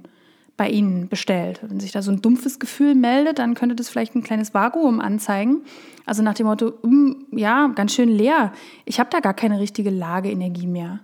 bei 0.57 0.71
Ihnen 0.71 1.09
bestellt? 1.09 1.61
Wenn 1.62 1.81
sich 1.81 1.93
da 1.93 2.00
so 2.00 2.11
ein 2.11 2.23
dumpfes 2.23 2.59
Gefühl 2.59 2.95
meldet, 2.95 3.38
dann 3.38 3.55
könnte 3.55 3.76
das 3.76 3.90
vielleicht 3.90 4.14
ein 4.14 4.23
kleines 4.23 4.55
Vakuum 4.55 5.00
anzeigen. 5.00 5.62
Also 6.07 6.23
nach 6.23 6.35
dem 6.35 6.47
Motto, 6.47 6.75
mm, 6.83 7.37
ja, 7.37 7.69
ganz 7.69 7.95
schön 7.95 8.09
leer, 8.09 8.52
ich 8.87 9.00
habe 9.00 9.11
da 9.11 9.21
gar 9.21 9.35
keine 9.35 9.61
richtige 9.61 9.90
Lageenergie 9.90 10.67
mehr. 10.67 11.00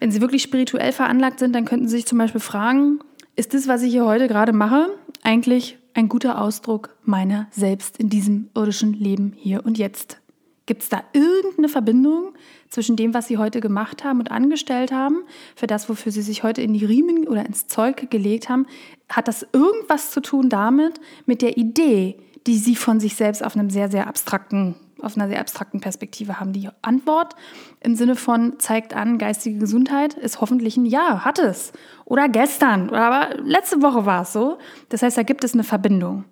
Wenn 0.00 0.10
Sie 0.10 0.20
wirklich 0.20 0.42
spirituell 0.42 0.90
veranlagt 0.90 1.38
sind, 1.38 1.54
dann 1.54 1.64
könnten 1.64 1.86
Sie 1.86 1.96
sich 1.96 2.06
zum 2.06 2.18
Beispiel 2.18 2.40
fragen, 2.40 2.98
ist 3.34 3.54
das, 3.54 3.66
was 3.66 3.82
ich 3.82 3.92
hier 3.92 4.04
heute 4.04 4.28
gerade 4.28 4.52
mache, 4.52 4.90
eigentlich 5.22 5.78
ein 5.94 6.08
guter 6.08 6.40
Ausdruck 6.40 6.96
meiner 7.04 7.46
selbst 7.50 7.96
in 7.96 8.08
diesem 8.08 8.50
irdischen 8.54 8.92
Leben 8.92 9.32
hier 9.36 9.64
und 9.64 9.78
jetzt? 9.78 10.18
Gibt 10.66 10.82
es 10.82 10.88
da 10.88 11.02
irgendeine 11.12 11.68
Verbindung 11.68 12.34
zwischen 12.68 12.96
dem, 12.96 13.14
was 13.14 13.26
Sie 13.26 13.36
heute 13.36 13.60
gemacht 13.60 14.04
haben 14.04 14.20
und 14.20 14.30
angestellt 14.30 14.92
haben, 14.92 15.24
für 15.56 15.66
das, 15.66 15.88
wofür 15.88 16.12
Sie 16.12 16.22
sich 16.22 16.44
heute 16.44 16.62
in 16.62 16.72
die 16.72 16.84
Riemen 16.84 17.26
oder 17.26 17.44
ins 17.44 17.66
Zeug 17.66 18.10
gelegt 18.10 18.48
haben? 18.48 18.66
Hat 19.08 19.26
das 19.26 19.46
irgendwas 19.52 20.12
zu 20.12 20.20
tun 20.20 20.48
damit, 20.48 21.00
mit 21.26 21.42
der 21.42 21.56
Idee, 21.56 22.16
die 22.46 22.58
Sie 22.58 22.76
von 22.76 23.00
sich 23.00 23.16
selbst 23.16 23.44
auf 23.44 23.56
einem 23.56 23.70
sehr, 23.70 23.90
sehr 23.90 24.06
abstrakten 24.06 24.76
auf 25.02 25.16
einer 25.16 25.28
sehr 25.28 25.40
abstrakten 25.40 25.80
Perspektive 25.80 26.40
haben. 26.40 26.52
Die 26.52 26.68
Antwort 26.82 27.36
im 27.80 27.94
Sinne 27.94 28.16
von 28.16 28.58
zeigt 28.58 28.94
an, 28.94 29.18
geistige 29.18 29.58
Gesundheit 29.58 30.14
ist 30.14 30.40
hoffentlich 30.40 30.76
ein 30.76 30.86
Ja, 30.86 31.24
hat 31.24 31.38
es. 31.38 31.72
Oder 32.04 32.28
gestern, 32.28 32.88
oder 32.88 33.02
aber 33.02 33.42
letzte 33.42 33.82
Woche 33.82 34.06
war 34.06 34.22
es 34.22 34.32
so. 34.32 34.58
Das 34.88 35.02
heißt, 35.02 35.16
da 35.18 35.22
gibt 35.22 35.44
es 35.44 35.54
eine 35.54 35.64
Verbindung. 35.64 36.24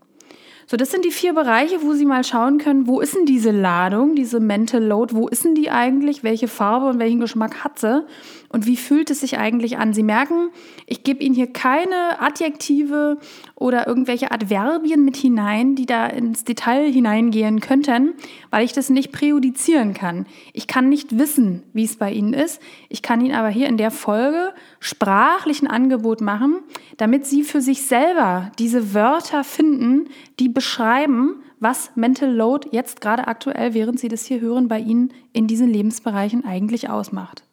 So, 0.71 0.77
das 0.77 0.93
sind 0.93 1.05
die 1.05 1.11
vier 1.11 1.35
Bereiche, 1.35 1.83
wo 1.83 1.95
Sie 1.95 2.07
mal 2.07 2.23
schauen 2.23 2.59
können, 2.59 2.87
wo 2.87 3.01
ist 3.01 3.17
denn 3.17 3.27
diese 3.27 3.51
Ladung, 3.51 4.15
diese 4.15 4.39
Mental 4.39 4.81
Load, 4.81 5.17
wo 5.17 5.27
ist 5.27 5.45
denn 5.45 5.57
die 5.57 5.69
eigentlich, 5.69 6.23
welche 6.23 6.47
Farbe 6.47 6.87
und 6.87 7.01
welchen 7.01 7.19
Geschmack 7.19 7.65
hat 7.65 7.81
sie 7.81 8.07
und 8.53 8.67
wie 8.67 8.77
fühlt 8.77 9.11
es 9.11 9.21
sich 9.21 9.39
eigentlich 9.39 9.79
an? 9.79 9.95
Sie 9.95 10.03
merken, 10.03 10.51
ich 10.87 11.05
gebe 11.05 11.23
Ihnen 11.23 11.37
hier 11.37 11.47
keine 11.47 12.21
Adjektive 12.21 13.19
oder 13.55 13.87
irgendwelche 13.87 14.33
Adverbien 14.33 15.05
mit 15.05 15.17
hinein, 15.17 15.77
die 15.77 15.87
da 15.87 16.07
ins 16.07 16.43
Detail 16.43 16.91
hineingehen 16.91 17.61
könnten, 17.61 18.15
weil 18.51 18.65
ich 18.65 18.73
das 18.73 18.91
nicht 18.91 19.13
präjudizieren 19.13 19.95
kann. 19.95 20.27
Ich 20.53 20.67
kann 20.67 20.89
nicht 20.89 21.17
wissen, 21.17 21.63
wie 21.75 21.85
es 21.85 21.95
bei 21.95 22.11
Ihnen 22.11 22.33
ist. 22.33 22.61
Ich 22.89 23.03
kann 23.03 23.21
Ihnen 23.21 23.37
aber 23.37 23.51
hier 23.51 23.69
in 23.69 23.77
der 23.77 23.93
Folge 23.93 24.53
sprachlich 24.81 25.63
ein 25.63 25.69
Angebot 25.69 26.21
machen, 26.21 26.59
damit 26.97 27.27
Sie 27.27 27.45
für 27.45 27.61
sich 27.61 27.83
selber 27.83 28.51
diese 28.59 28.95
Wörter 28.95 29.45
finden, 29.45 30.09
die 30.41 30.49
beschreiben, 30.49 31.37
was 31.61 31.93
Mental 31.95 32.35
Load 32.35 32.71
jetzt 32.73 33.01
gerade 33.01 33.29
aktuell, 33.29 33.75
während 33.75 34.01
Sie 34.01 34.09
das 34.09 34.27
hier 34.27 34.41
hören, 34.41 34.67
bei 34.67 34.81
Ihnen 34.81 35.13
in 35.33 35.47
diesen 35.47 35.69
Lebensbereichen 35.69 36.45
eigentlich 36.45 36.89
ausmacht. 36.89 37.45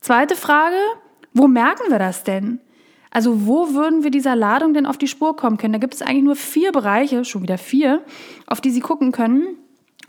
Zweite 0.00 0.34
Frage, 0.34 0.76
wo 1.34 1.46
merken 1.46 1.90
wir 1.90 1.98
das 1.98 2.24
denn? 2.24 2.60
Also 3.10 3.46
wo 3.46 3.74
würden 3.74 4.02
wir 4.02 4.10
dieser 4.10 4.34
Ladung 4.34 4.72
denn 4.72 4.86
auf 4.86 4.96
die 4.96 5.08
Spur 5.08 5.36
kommen 5.36 5.58
können? 5.58 5.74
Da 5.74 5.78
gibt 5.78 5.94
es 5.94 6.02
eigentlich 6.02 6.24
nur 6.24 6.36
vier 6.36 6.72
Bereiche, 6.72 7.24
schon 7.24 7.42
wieder 7.42 7.58
vier, 7.58 8.02
auf 8.46 8.60
die 8.60 8.70
Sie 8.70 8.80
gucken 8.80 9.12
können. 9.12 9.58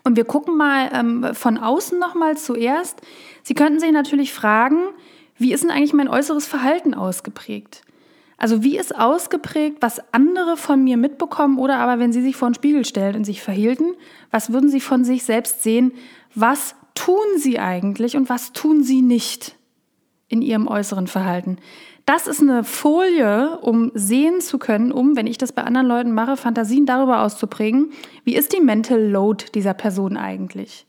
Und 0.03 0.15
wir 0.15 0.23
gucken 0.23 0.55
mal 0.55 0.89
ähm, 0.93 1.27
von 1.33 1.57
außen 1.57 1.99
nochmal 1.99 2.37
zuerst. 2.37 3.01
Sie 3.43 3.53
könnten 3.53 3.79
sich 3.79 3.91
natürlich 3.91 4.33
fragen, 4.33 4.77
wie 5.37 5.51
ist 5.51 5.63
denn 5.63 5.71
eigentlich 5.71 5.93
mein 5.93 6.07
äußeres 6.07 6.47
Verhalten 6.47 6.93
ausgeprägt? 6.93 7.81
Also 8.37 8.63
wie 8.63 8.77
ist 8.77 8.95
ausgeprägt, 8.95 9.77
was 9.81 10.01
andere 10.13 10.57
von 10.57 10.83
mir 10.83 10.97
mitbekommen 10.97 11.59
oder 11.59 11.77
aber 11.77 11.99
wenn 11.99 12.13
Sie 12.13 12.21
sich 12.21 12.35
vor 12.35 12.49
den 12.49 12.55
Spiegel 12.55 12.85
stellen 12.85 13.15
und 13.15 13.25
sich 13.25 13.41
verhielten, 13.41 13.93
was 14.31 14.53
würden 14.53 14.69
Sie 14.69 14.81
von 14.81 15.03
sich 15.03 15.23
selbst 15.23 15.63
sehen? 15.63 15.91
Was 16.33 16.75
tun 16.95 17.17
Sie 17.37 17.59
eigentlich 17.59 18.15
und 18.15 18.29
was 18.29 18.53
tun 18.53 18.83
Sie 18.83 19.01
nicht 19.01 19.55
in 20.31 20.41
Ihrem 20.41 20.67
äußeren 20.67 21.07
Verhalten? 21.07 21.57
Das 22.05 22.25
ist 22.25 22.41
eine 22.41 22.63
Folie, 22.63 23.59
um 23.59 23.91
sehen 23.93 24.41
zu 24.41 24.57
können, 24.57 24.91
um, 24.91 25.15
wenn 25.15 25.27
ich 25.27 25.37
das 25.37 25.51
bei 25.51 25.63
anderen 25.63 25.87
Leuten 25.87 26.13
mache, 26.13 26.35
Fantasien 26.37 26.85
darüber 26.85 27.21
auszuprägen, 27.21 27.91
wie 28.23 28.35
ist 28.35 28.53
die 28.53 28.61
Mental 28.61 28.99
Load 28.99 29.45
dieser 29.53 29.73
Person 29.73 30.17
eigentlich? 30.17 30.87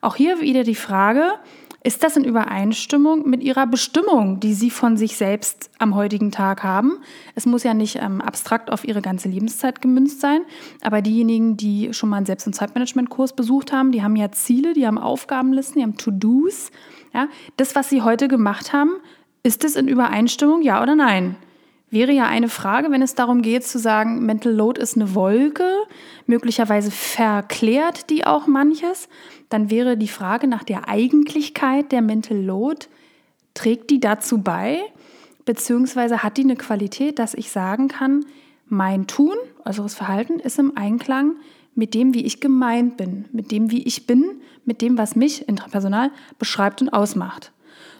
Auch 0.00 0.16
hier 0.16 0.40
wieder 0.40 0.64
die 0.64 0.74
Frage, 0.74 1.34
ist 1.82 2.04
das 2.04 2.16
in 2.16 2.24
Übereinstimmung 2.24 3.28
mit 3.28 3.42
ihrer 3.42 3.66
Bestimmung, 3.66 4.38
die 4.38 4.52
sie 4.52 4.70
von 4.70 4.98
sich 4.98 5.16
selbst 5.16 5.70
am 5.78 5.94
heutigen 5.94 6.30
Tag 6.30 6.62
haben? 6.62 6.98
Es 7.34 7.46
muss 7.46 7.62
ja 7.62 7.72
nicht 7.72 7.96
ähm, 7.96 8.20
abstrakt 8.20 8.70
auf 8.70 8.86
ihre 8.86 9.00
ganze 9.00 9.28
Lebenszeit 9.28 9.80
gemünzt 9.80 10.20
sein, 10.20 10.42
aber 10.82 11.00
diejenigen, 11.00 11.56
die 11.56 11.94
schon 11.94 12.10
mal 12.10 12.18
einen 12.18 12.26
Selbst- 12.26 12.46
und 12.46 12.52
Zeitmanagement-Kurs 12.52 13.34
besucht 13.34 13.72
haben, 13.72 13.92
die 13.92 14.02
haben 14.02 14.16
ja 14.16 14.30
Ziele, 14.30 14.74
die 14.74 14.86
haben 14.86 14.98
Aufgabenlisten, 14.98 15.76
die 15.76 15.82
haben 15.82 15.96
To-Dos. 15.96 16.70
Ja? 17.14 17.28
Das, 17.56 17.74
was 17.74 17.88
sie 17.88 18.02
heute 18.02 18.28
gemacht 18.28 18.74
haben, 18.74 18.92
ist 19.42 19.64
es 19.64 19.74
in 19.74 19.88
Übereinstimmung, 19.88 20.60
ja 20.60 20.82
oder 20.82 20.94
nein? 20.94 21.36
Wäre 21.90 22.12
ja 22.12 22.26
eine 22.26 22.48
Frage, 22.48 22.90
wenn 22.90 23.02
es 23.02 23.14
darum 23.14 23.42
geht 23.42 23.64
zu 23.64 23.78
sagen, 23.78 24.24
Mental 24.24 24.52
Load 24.52 24.80
ist 24.80 24.96
eine 24.96 25.14
Wolke, 25.14 25.68
möglicherweise 26.26 26.90
verklärt 26.90 28.10
die 28.10 28.24
auch 28.24 28.46
manches, 28.46 29.08
dann 29.48 29.70
wäre 29.70 29.96
die 29.96 30.08
Frage 30.08 30.46
nach 30.46 30.62
der 30.62 30.88
Eigentlichkeit 30.88 31.92
der 31.92 32.02
Mental 32.02 32.38
Load, 32.38 32.86
trägt 33.54 33.90
die 33.90 34.00
dazu 34.00 34.38
bei, 34.38 34.78
beziehungsweise 35.44 36.22
hat 36.22 36.36
die 36.36 36.44
eine 36.44 36.56
Qualität, 36.56 37.18
dass 37.18 37.34
ich 37.34 37.50
sagen 37.50 37.88
kann, 37.88 38.24
mein 38.68 39.08
Tun, 39.08 39.34
äußeres 39.64 39.94
Verhalten 39.94 40.38
ist 40.38 40.60
im 40.60 40.76
Einklang 40.76 41.32
mit 41.74 41.94
dem, 41.94 42.14
wie 42.14 42.24
ich 42.24 42.40
gemeint 42.40 42.96
bin, 42.96 43.24
mit 43.32 43.50
dem, 43.50 43.70
wie 43.70 43.82
ich 43.82 44.06
bin, 44.06 44.40
mit 44.64 44.80
dem, 44.80 44.96
was 44.96 45.16
mich 45.16 45.48
intrapersonal 45.48 46.10
beschreibt 46.38 46.82
und 46.82 46.90
ausmacht. 46.90 47.52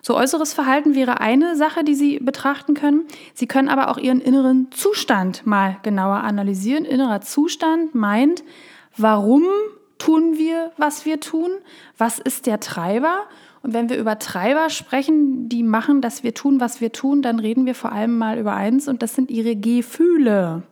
So 0.02 0.16
äußeres 0.16 0.54
Verhalten 0.54 0.94
wäre 0.94 1.20
eine 1.20 1.56
Sache, 1.56 1.84
die 1.84 1.94
Sie 1.94 2.18
betrachten 2.18 2.74
können. 2.74 3.04
Sie 3.34 3.46
können 3.46 3.68
aber 3.68 3.90
auch 3.90 3.98
Ihren 3.98 4.20
inneren 4.20 4.68
Zustand 4.70 5.46
mal 5.46 5.76
genauer 5.82 6.18
analysieren. 6.18 6.84
Innerer 6.84 7.20
Zustand 7.20 7.94
meint, 7.94 8.42
warum 8.96 9.44
tun 9.98 10.38
wir, 10.38 10.72
was 10.76 11.04
wir 11.04 11.20
tun? 11.20 11.50
Was 11.98 12.18
ist 12.18 12.46
der 12.46 12.60
Treiber? 12.60 13.24
Und 13.62 13.74
wenn 13.74 13.90
wir 13.90 13.98
über 13.98 14.18
Treiber 14.18 14.70
sprechen, 14.70 15.48
die 15.48 15.62
machen, 15.62 16.00
dass 16.00 16.22
wir 16.22 16.32
tun, 16.32 16.60
was 16.60 16.80
wir 16.80 16.92
tun, 16.92 17.20
dann 17.20 17.38
reden 17.38 17.66
wir 17.66 17.74
vor 17.74 17.92
allem 17.92 18.16
mal 18.16 18.38
über 18.38 18.54
eins 18.54 18.88
und 18.88 19.02
das 19.02 19.14
sind 19.14 19.30
ihre 19.30 19.54
Gefühle. 19.54 20.62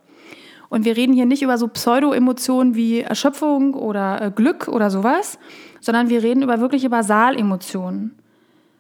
Und 0.71 0.85
wir 0.85 0.97
reden 0.97 1.13
hier 1.13 1.27
nicht 1.27 1.43
über 1.43 1.59
so 1.59 1.69
Pseudo-Emotionen 1.69 2.75
wie 2.75 3.01
Erschöpfung 3.01 3.75
oder 3.75 4.21
äh, 4.21 4.31
Glück 4.31 4.69
oder 4.69 4.91
sowas, 4.91 5.39
sondern 5.81 6.09
wir 6.09 6.23
reden 6.23 6.43
über 6.43 6.61
wirkliche 6.61 6.91
Basalemotionen. 6.91 8.19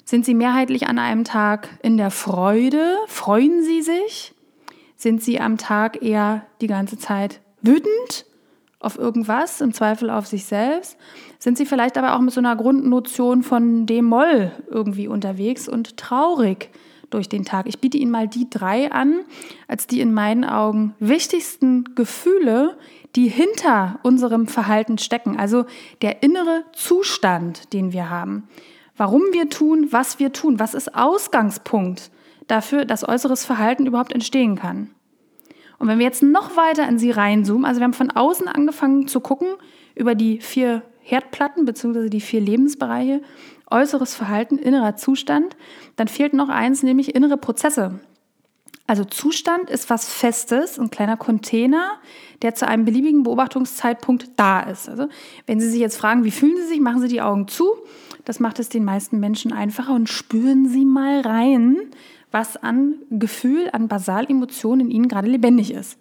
Sind 0.09 0.25
Sie 0.25 0.33
mehrheitlich 0.33 0.87
an 0.87 0.99
einem 0.99 1.25
Tag 1.25 1.69
in 1.83 1.99
der 1.99 2.11
Freude? 2.11 2.97
Freuen 3.09 3.62
Sie 3.62 3.83
sich? 3.83 4.33
Sind 4.97 5.23
Sie 5.23 5.38
am 5.38 5.59
Tag 5.59 6.03
eher 6.03 6.47
die 6.62 6.67
ganze 6.67 6.97
Zeit 6.97 7.41
wütend 7.61 8.25
auf 8.81 8.99
irgendwas, 8.99 9.61
im 9.61 9.75
Zweifel 9.75 10.09
auf 10.09 10.27
sich 10.27 10.47
selbst? 10.47 10.97
Sind 11.38 11.59
Sie 11.59 11.67
vielleicht 11.67 11.99
aber 11.99 12.17
auch 12.17 12.21
mit 12.21 12.33
so 12.33 12.41
einer 12.41 12.57
Grundnotion 12.57 13.43
von 13.43 13.85
D-Moll 13.85 14.50
irgendwie 14.71 15.09
unterwegs 15.09 15.69
und 15.69 15.99
traurig 15.99 16.71
durch 17.11 17.29
den 17.29 17.45
Tag? 17.45 17.67
Ich 17.67 17.79
biete 17.79 17.99
Ihnen 17.99 18.11
mal 18.11 18.29
die 18.29 18.49
drei 18.49 18.91
an, 18.91 19.27
als 19.67 19.88
die 19.88 20.00
in 20.00 20.15
meinen 20.15 20.47
Augen 20.47 20.95
wichtigsten 21.00 21.95
Gefühle, 21.95 22.79
die 23.15 23.29
hinter 23.29 24.00
unserem 24.03 24.47
Verhalten 24.47 24.97
stecken, 24.97 25.38
also 25.38 25.67
der 26.00 26.23
innere 26.23 26.65
Zustand, 26.73 27.75
den 27.75 27.93
wir 27.93 28.09
haben 28.09 28.49
warum 28.99 29.23
wir 29.33 29.49
tun, 29.49 29.88
was 29.90 30.19
wir 30.19 30.33
tun. 30.35 30.61
Was 30.61 30.75
ist 30.75 30.95
Ausgangspunkt 30.95 32.11
dafür, 32.47 32.85
dass 32.85 33.09
äußeres 33.09 33.47
Verhalten 33.47 33.87
überhaupt 33.87 34.12
entstehen 34.12 34.57
kann? 34.57 34.90
Und 35.78 35.88
wenn 35.88 35.99
wir 35.99 36.07
jetzt 36.07 36.23
noch 36.23 36.57
weiter 36.57 36.87
in 36.87 36.99
sie 36.99 37.12
reinzoomen, 37.12 37.64
also 37.64 37.81
wir 37.81 37.85
haben 37.85 37.95
von 37.95 38.11
außen 38.11 38.49
angefangen 38.49 39.07
zu 39.09 39.21
gucken 39.21 39.49
über 39.95 40.14
die 40.14 40.40
vier 40.40 40.83
Herdplatten 41.00 41.64
bzw. 41.64 42.11
die 42.11 42.21
vier 42.21 42.40
Lebensbereiche, 42.40 43.23
äußeres 43.71 44.14
Verhalten, 44.14 44.59
innerer 44.59 44.97
Zustand, 44.97 45.57
dann 45.97 46.09
fehlt 46.09 46.35
noch 46.35 46.49
eins, 46.49 46.83
nämlich 46.83 47.14
innere 47.14 47.37
Prozesse. 47.37 48.00
Also 48.88 49.05
Zustand 49.05 49.69
ist 49.69 49.90
was 49.90 50.09
Festes, 50.09 50.78
ein 50.78 50.90
kleiner 50.90 51.19
Container, 51.19 51.99
der 52.40 52.55
zu 52.55 52.67
einem 52.67 52.87
beliebigen 52.87 53.23
Beobachtungszeitpunkt 53.23 54.31
da 54.37 54.61
ist. 54.61 54.88
Also 54.88 55.09
wenn 55.47 55.61
Sie 55.61 55.69
sich 55.69 55.81
jetzt 55.81 55.99
fragen, 55.99 56.25
wie 56.25 56.31
fühlen 56.31 56.57
Sie 56.57 56.67
sich, 56.67 56.81
machen 56.81 57.02
Sie 57.02 57.09
die 57.09 57.21
Augen 57.21 57.49
zu 57.49 57.76
das 58.28 58.40
macht 58.40 58.58
es 58.58 58.68
den 58.68 58.85
meisten 58.85 59.20
Menschen 59.20 59.54
einfacher 59.54 59.94
und 59.94 60.11
spüren 60.11 60.68
Sie 60.68 60.85
mal 60.85 61.23
rein, 61.23 61.78
was 62.30 62.58
an 62.58 62.97
Gefühl, 63.08 63.70
an 63.73 63.88
Basalemotionen 63.88 64.88
in 64.88 64.90
Ihnen 64.90 65.08
gerade 65.08 65.30
lebendig 65.30 65.73
ist. 65.73 65.99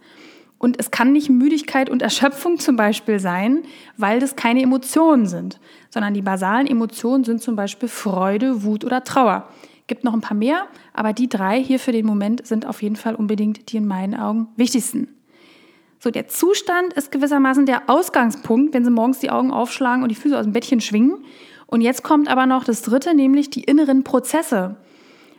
Und 0.58 0.78
es 0.78 0.92
kann 0.92 1.14
nicht 1.14 1.30
Müdigkeit 1.30 1.90
und 1.90 2.02
Erschöpfung 2.02 2.60
zum 2.60 2.76
Beispiel 2.76 3.20
sein, 3.20 3.62
weil 3.96 4.20
das 4.20 4.36
keine 4.36 4.62
Emotionen 4.62 5.26
sind, 5.26 5.62
sondern 5.90 6.14
die 6.14 6.22
basalen 6.22 6.68
Emotionen 6.68 7.24
sind 7.24 7.42
zum 7.42 7.56
Beispiel 7.56 7.88
Freude, 7.88 8.66
Wut 8.66 8.84
oder 8.84 9.06
Trauer. 9.06 9.48
Gibt 9.88 10.04
noch 10.04 10.14
ein 10.14 10.20
paar 10.20 10.36
mehr, 10.36 10.68
aber 10.94 11.14
die 11.14 11.30
drei 11.30 11.64
hier 11.64 11.80
für 11.80 11.94
den 11.94 12.06
Moment 12.06 12.46
sind 12.46 12.66
auf 12.66 12.82
jeden 12.82 12.98
Fall 12.98 13.16
unbedingt 13.16 13.72
die 13.72 13.78
in 13.78 13.88
meinen 13.88 14.16
Augen 14.16 14.50
wichtigsten. 14.58 15.08
So, 16.00 16.12
der 16.12 16.28
Zustand 16.28 16.92
ist 16.92 17.10
gewissermaßen 17.10 17.66
der 17.66 17.90
Ausgangspunkt, 17.90 18.74
wenn 18.74 18.84
Sie 18.84 18.92
morgens 18.92 19.20
die 19.20 19.30
Augen 19.30 19.52
aufschlagen 19.52 20.04
und 20.04 20.10
die 20.10 20.16
Füße 20.16 20.38
aus 20.38 20.44
dem 20.44 20.52
Bettchen 20.52 20.82
schwingen. 20.82 21.24
Und 21.68 21.82
jetzt 21.82 22.04
kommt 22.04 22.30
aber 22.30 22.46
noch 22.46 22.64
das 22.64 22.82
dritte, 22.82 23.14
nämlich 23.14 23.50
die 23.50 23.64
inneren 23.64 24.04
Prozesse. 24.04 24.78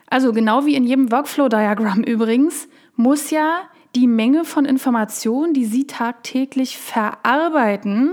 Also 0.09 0.33
genau 0.33 0.65
wie 0.65 0.75
in 0.75 0.85
jedem 0.85 1.11
Workflow-Diagramm 1.11 2.03
übrigens, 2.05 2.69
muss 2.97 3.31
ja 3.31 3.63
die 3.95 4.07
Menge 4.07 4.45
von 4.45 4.65
Informationen, 4.65 5.55
die 5.55 5.65
Sie 5.65 5.87
tagtäglich 5.87 6.79
verarbeiten, 6.79 8.13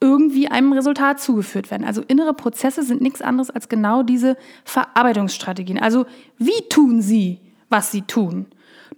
irgendwie 0.00 0.48
einem 0.48 0.72
Resultat 0.72 1.20
zugeführt 1.20 1.70
werden. 1.70 1.84
Also 1.84 2.02
innere 2.06 2.34
Prozesse 2.34 2.82
sind 2.82 3.00
nichts 3.00 3.22
anderes 3.22 3.50
als 3.50 3.68
genau 3.68 4.02
diese 4.02 4.36
Verarbeitungsstrategien. 4.64 5.78
Also 5.78 6.06
wie 6.38 6.68
tun 6.68 7.00
Sie, 7.00 7.40
was 7.70 7.90
Sie 7.90 8.02
tun? 8.02 8.46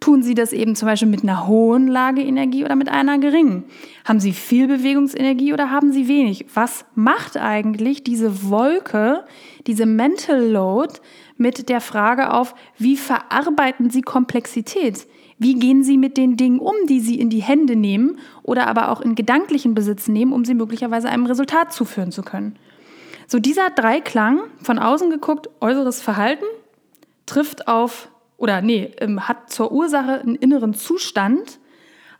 Tun 0.01 0.23
Sie 0.23 0.35
das 0.35 0.53
eben 0.53 0.77
zum 0.77 0.87
Beispiel 0.87 1.09
mit 1.09 1.23
einer 1.23 1.47
hohen 1.47 1.87
Lageenergie 1.87 2.65
oder 2.65 2.77
mit 2.77 2.89
einer 2.89 3.19
geringen? 3.19 3.65
Haben 4.05 4.21
Sie 4.21 4.33
viel 4.33 4.67
Bewegungsenergie 4.69 5.53
oder 5.53 5.71
haben 5.71 5.93
Sie 5.93 6.09
wenig? 6.09 6.47
Was 6.55 6.85
macht 6.95 7.37
eigentlich 7.37 8.05
diese 8.05 8.49
Wolke, 8.51 9.25
diese 9.67 9.87
Mental 9.87 10.43
Load 10.43 10.95
mit 11.37 11.69
der 11.69 11.81
Frage 11.81 12.33
auf, 12.33 12.55
wie 12.79 12.97
verarbeiten 12.97 13.91
Sie 13.91 14.03
Komplexität? 14.03 15.07
Wie 15.39 15.55
gehen 15.55 15.83
Sie 15.83 15.99
mit 15.99 16.17
den 16.17 16.37
Dingen 16.37 16.59
um, 16.59 16.75
die 16.89 17.01
Sie 17.01 17.19
in 17.19 17.31
die 17.31 17.43
Hände 17.43 17.77
nehmen 17.77 18.19
oder 18.43 18.67
aber 18.67 18.91
auch 18.91 19.01
in 19.01 19.15
gedanklichen 19.15 19.75
Besitz 19.75 20.09
nehmen, 20.09 20.33
um 20.33 20.45
sie 20.45 20.55
möglicherweise 20.55 21.09
einem 21.09 21.27
Resultat 21.27 21.73
zuführen 21.73 22.13
zu 22.13 22.23
können? 22.23 22.59
So 23.27 23.39
dieser 23.39 23.71
Dreiklang, 23.71 24.41
von 24.63 24.79
außen 24.79 25.11
geguckt, 25.11 25.51
äußeres 25.61 26.01
Verhalten, 26.01 26.45
trifft 27.27 27.69
auf 27.69 28.09
oder 28.37 28.61
nee, 28.61 28.93
ähm, 28.99 29.29
hat 29.29 29.51
zur 29.51 29.73
Ursache 29.73 30.21
einen 30.21 30.37
inneren 30.37 30.75
Zustand, 30.75 31.59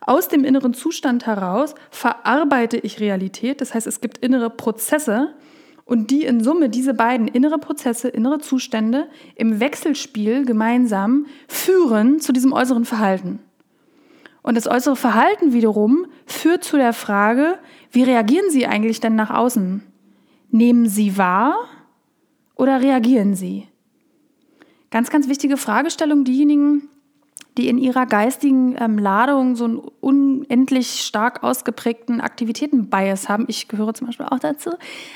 aus 0.01 0.29
dem 0.29 0.45
inneren 0.45 0.73
Zustand 0.73 1.25
heraus 1.25 1.75
verarbeite 1.91 2.77
ich 2.77 2.99
Realität. 2.99 3.59
Das 3.61 3.73
heißt, 3.73 3.87
es 3.87 3.99
gibt 3.99 4.19
innere 4.19 4.49
Prozesse 4.49 5.33
und 5.83 6.11
die 6.11 6.23
in 6.23 6.43
Summe, 6.43 6.69
diese 6.69 6.93
beiden 6.93 7.27
innere 7.27 7.57
Prozesse, 7.57 8.07
innere 8.07 8.39
Zustände 8.39 9.07
im 9.35 9.59
Wechselspiel 9.59 10.45
gemeinsam 10.45 11.25
führen 11.47 12.19
zu 12.19 12.31
diesem 12.31 12.53
äußeren 12.53 12.85
Verhalten. 12.85 13.39
Und 14.43 14.55
das 14.55 14.67
äußere 14.67 14.95
Verhalten 14.95 15.51
wiederum 15.51 16.05
führt 16.25 16.63
zu 16.63 16.77
der 16.77 16.93
Frage, 16.93 17.57
wie 17.91 18.03
reagieren 18.03 18.49
Sie 18.49 18.65
eigentlich 18.65 19.01
denn 19.01 19.15
nach 19.15 19.29
außen? 19.29 19.83
Nehmen 20.51 20.87
Sie 20.87 21.17
wahr 21.17 21.57
oder 22.55 22.81
reagieren 22.81 23.35
Sie? 23.35 23.67
Ganz, 24.89 25.09
ganz 25.09 25.27
wichtige 25.27 25.57
Fragestellung. 25.57 26.23
Diejenigen, 26.23 26.89
die 27.57 27.67
in 27.67 27.77
ihrer 27.77 28.05
geistigen 28.05 28.75
ähm, 28.79 28.99
Ladung 28.99 29.55
so 29.55 29.65
einen 29.65 29.81
unendlich 29.99 31.01
stark 31.01 31.43
ausgeprägten 31.43 32.21
Aktivitäten-Bias 32.21 33.29
haben. 33.29 33.45
Ich 33.47 33.67
gehöre 33.67 33.93
zum 33.95 34.07
Beispiel 34.07 34.27
auch 34.27 34.39
dazu. 34.39 34.69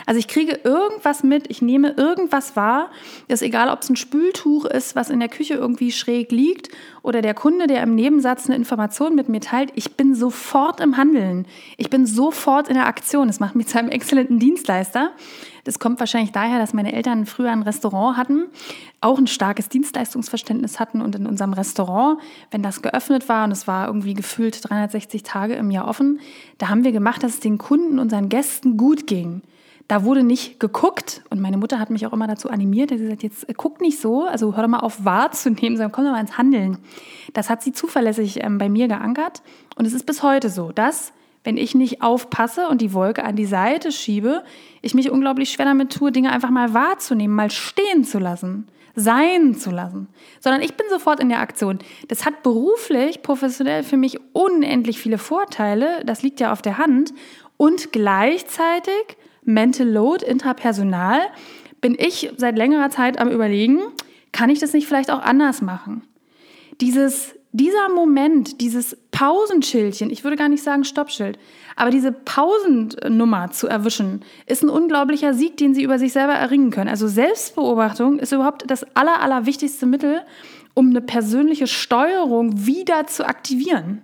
Also 0.07 0.17
ich 0.19 0.27
kriege 0.27 0.59
irgendwas 0.63 1.23
mit, 1.23 1.49
ich 1.49 1.61
nehme 1.61 1.91
irgendwas 1.91 2.55
wahr. 2.55 2.89
Ist 3.27 3.43
egal, 3.43 3.69
ob 3.69 3.83
es 3.83 3.89
ein 3.89 3.95
Spültuch 3.95 4.65
ist, 4.65 4.95
was 4.95 5.09
in 5.09 5.19
der 5.19 5.29
Küche 5.29 5.53
irgendwie 5.53 5.91
schräg 5.91 6.31
liegt 6.31 6.69
oder 7.03 7.21
der 7.21 7.35
Kunde, 7.35 7.67
der 7.67 7.83
im 7.83 7.95
Nebensatz 7.95 8.47
eine 8.47 8.55
Information 8.55 9.15
mit 9.15 9.29
mir 9.29 9.41
teilt. 9.41 9.71
Ich 9.75 9.95
bin 9.95 10.15
sofort 10.15 10.79
im 10.79 10.97
Handeln. 10.97 11.45
Ich 11.77 11.89
bin 11.89 12.05
sofort 12.07 12.67
in 12.67 12.73
der 12.73 12.87
Aktion. 12.87 13.27
Das 13.27 13.39
macht 13.39 13.55
mich 13.55 13.67
zu 13.67 13.77
einem 13.77 13.89
exzellenten 13.89 14.39
Dienstleister. 14.39 15.11
Das 15.63 15.79
kommt 15.79 15.99
wahrscheinlich 15.99 16.31
daher, 16.31 16.59
dass 16.59 16.73
meine 16.73 16.93
Eltern 16.93 17.25
früher 17.25 17.51
ein 17.51 17.63
Restaurant 17.63 18.17
hatten, 18.17 18.45
auch 18.99 19.17
ein 19.17 19.27
starkes 19.27 19.69
Dienstleistungsverständnis 19.69 20.79
hatten 20.79 21.01
und 21.01 21.15
in 21.15 21.25
unserem 21.25 21.53
Restaurant, 21.53 22.19
wenn 22.49 22.63
das 22.63 22.81
geöffnet 22.81 23.29
war 23.29 23.45
und 23.45 23.51
es 23.51 23.67
war 23.67 23.87
irgendwie 23.87 24.13
gefühlt 24.13 24.69
360 24.69 25.23
Tage 25.23 25.53
im 25.55 25.71
Jahr 25.71 25.87
offen, 25.87 26.19
da 26.57 26.69
haben 26.69 26.83
wir 26.83 26.91
gemacht, 26.91 27.23
dass 27.23 27.35
es 27.35 27.39
den 27.39 27.57
Kunden, 27.57 27.99
unseren 27.99 28.29
Gästen 28.29 28.77
gut 28.77 29.07
ging. 29.07 29.41
Da 29.87 30.05
wurde 30.05 30.23
nicht 30.23 30.59
geguckt 30.61 31.21
und 31.29 31.41
meine 31.41 31.57
Mutter 31.57 31.77
hat 31.77 31.89
mich 31.89 32.07
auch 32.07 32.13
immer 32.13 32.27
dazu 32.27 32.49
animiert, 32.49 32.91
dass 32.91 32.99
sie 32.99 33.03
gesagt, 33.03 33.23
jetzt 33.23 33.49
äh, 33.49 33.53
guck 33.53 33.81
nicht 33.81 33.99
so, 33.99 34.23
also 34.23 34.55
hör 34.55 34.63
doch 34.63 34.69
mal 34.69 34.79
auf 34.79 35.03
wahrzunehmen, 35.03 35.75
sondern 35.75 35.91
komm 35.91 36.05
doch 36.05 36.11
mal 36.11 36.21
ins 36.21 36.37
Handeln. 36.37 36.77
Das 37.33 37.49
hat 37.49 37.61
sie 37.61 37.73
zuverlässig 37.73 38.41
ähm, 38.41 38.57
bei 38.57 38.69
mir 38.69 38.87
geankert 38.87 39.41
und 39.75 39.85
es 39.85 39.93
ist 39.93 40.05
bis 40.05 40.23
heute 40.23 40.49
so, 40.49 40.71
dass 40.71 41.11
wenn 41.43 41.57
ich 41.57 41.75
nicht 41.75 42.01
aufpasse 42.01 42.67
und 42.67 42.81
die 42.81 42.93
Wolke 42.93 43.23
an 43.23 43.35
die 43.35 43.45
Seite 43.45 43.91
schiebe, 43.91 44.43
ich 44.81 44.93
mich 44.93 45.09
unglaublich 45.09 45.51
schwer 45.51 45.65
damit 45.65 45.91
tue, 45.91 46.11
Dinge 46.11 46.31
einfach 46.31 46.49
mal 46.49 46.73
wahrzunehmen, 46.73 47.35
mal 47.35 47.49
stehen 47.49 48.03
zu 48.03 48.19
lassen, 48.19 48.67
sein 48.95 49.55
zu 49.55 49.71
lassen, 49.71 50.07
sondern 50.39 50.61
ich 50.61 50.75
bin 50.75 50.85
sofort 50.89 51.19
in 51.19 51.29
der 51.29 51.39
Aktion. 51.39 51.79
Das 52.07 52.25
hat 52.25 52.43
beruflich, 52.43 53.21
professionell 53.21 53.83
für 53.83 53.97
mich 53.97 54.19
unendlich 54.33 54.99
viele 54.99 55.17
Vorteile, 55.17 56.03
das 56.05 56.21
liegt 56.21 56.39
ja 56.39 56.51
auf 56.51 56.61
der 56.61 56.77
Hand 56.77 57.13
und 57.57 57.91
gleichzeitig 57.91 59.17
Mental 59.43 59.87
Load 59.87 60.25
intrapersonal 60.25 61.19
bin 61.81 61.95
ich 61.97 62.31
seit 62.37 62.57
längerer 62.57 62.91
Zeit 62.91 63.19
am 63.19 63.29
überlegen, 63.29 63.79
kann 64.31 64.49
ich 64.49 64.59
das 64.59 64.73
nicht 64.73 64.87
vielleicht 64.87 65.09
auch 65.11 65.21
anders 65.21 65.61
machen? 65.61 66.03
Dieses 66.79 67.35
dieser 67.53 67.89
Moment, 67.89 68.61
dieses 68.61 68.97
Pausenschildchen, 69.11 70.09
ich 70.09 70.23
würde 70.23 70.37
gar 70.37 70.47
nicht 70.47 70.63
sagen 70.63 70.85
Stoppschild, 70.85 71.37
aber 71.75 71.89
diese 71.89 72.11
Pausennummer 72.11 73.51
zu 73.51 73.67
erwischen, 73.67 74.21
ist 74.45 74.63
ein 74.63 74.69
unglaublicher 74.69 75.33
Sieg, 75.33 75.57
den 75.57 75.73
sie 75.73 75.83
über 75.83 75.99
sich 75.99 76.13
selber 76.13 76.33
erringen 76.33 76.71
können. 76.71 76.89
Also 76.89 77.07
Selbstbeobachtung 77.07 78.19
ist 78.19 78.31
überhaupt 78.31 78.69
das 78.69 78.85
aller, 78.95 79.21
allerwichtigste 79.21 79.85
Mittel, 79.85 80.21
um 80.73 80.89
eine 80.89 81.01
persönliche 81.01 81.67
Steuerung 81.67 82.65
wieder 82.65 83.07
zu 83.07 83.27
aktivieren. 83.27 84.01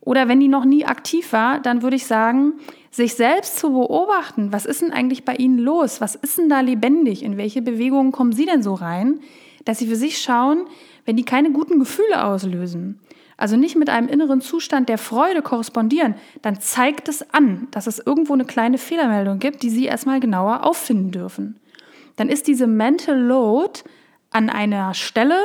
Oder 0.00 0.26
wenn 0.26 0.40
die 0.40 0.48
noch 0.48 0.64
nie 0.64 0.84
aktiv 0.84 1.32
war, 1.32 1.60
dann 1.60 1.82
würde 1.82 1.96
ich 1.96 2.06
sagen, 2.06 2.54
sich 2.90 3.14
selbst 3.14 3.58
zu 3.58 3.70
beobachten, 3.70 4.52
was 4.52 4.64
ist 4.64 4.80
denn 4.82 4.90
eigentlich 4.90 5.24
bei 5.24 5.34
Ihnen 5.34 5.58
los? 5.58 6.00
Was 6.00 6.14
ist 6.14 6.38
denn 6.38 6.48
da 6.48 6.60
lebendig? 6.60 7.22
In 7.22 7.36
welche 7.36 7.62
Bewegungen 7.62 8.10
kommen 8.10 8.32
Sie 8.32 8.46
denn 8.46 8.62
so 8.62 8.74
rein? 8.74 9.20
Dass 9.64 9.78
Sie 9.78 9.86
für 9.86 9.96
sich 9.96 10.18
schauen, 10.18 10.66
wenn 11.08 11.16
die 11.16 11.24
keine 11.24 11.50
guten 11.52 11.78
Gefühle 11.78 12.22
auslösen, 12.22 13.00
also 13.38 13.56
nicht 13.56 13.76
mit 13.76 13.88
einem 13.88 14.08
inneren 14.08 14.42
Zustand 14.42 14.90
der 14.90 14.98
Freude 14.98 15.40
korrespondieren, 15.40 16.16
dann 16.42 16.60
zeigt 16.60 17.08
es 17.08 17.32
an, 17.32 17.66
dass 17.70 17.86
es 17.86 17.98
irgendwo 17.98 18.34
eine 18.34 18.44
kleine 18.44 18.76
Fehlermeldung 18.76 19.38
gibt, 19.38 19.62
die 19.62 19.70
Sie 19.70 19.86
erstmal 19.86 20.20
genauer 20.20 20.66
auffinden 20.66 21.10
dürfen. 21.10 21.58
Dann 22.16 22.28
ist 22.28 22.46
diese 22.46 22.66
Mental 22.66 23.18
Load 23.18 23.80
an 24.32 24.50
einer 24.50 24.92
Stelle, 24.92 25.38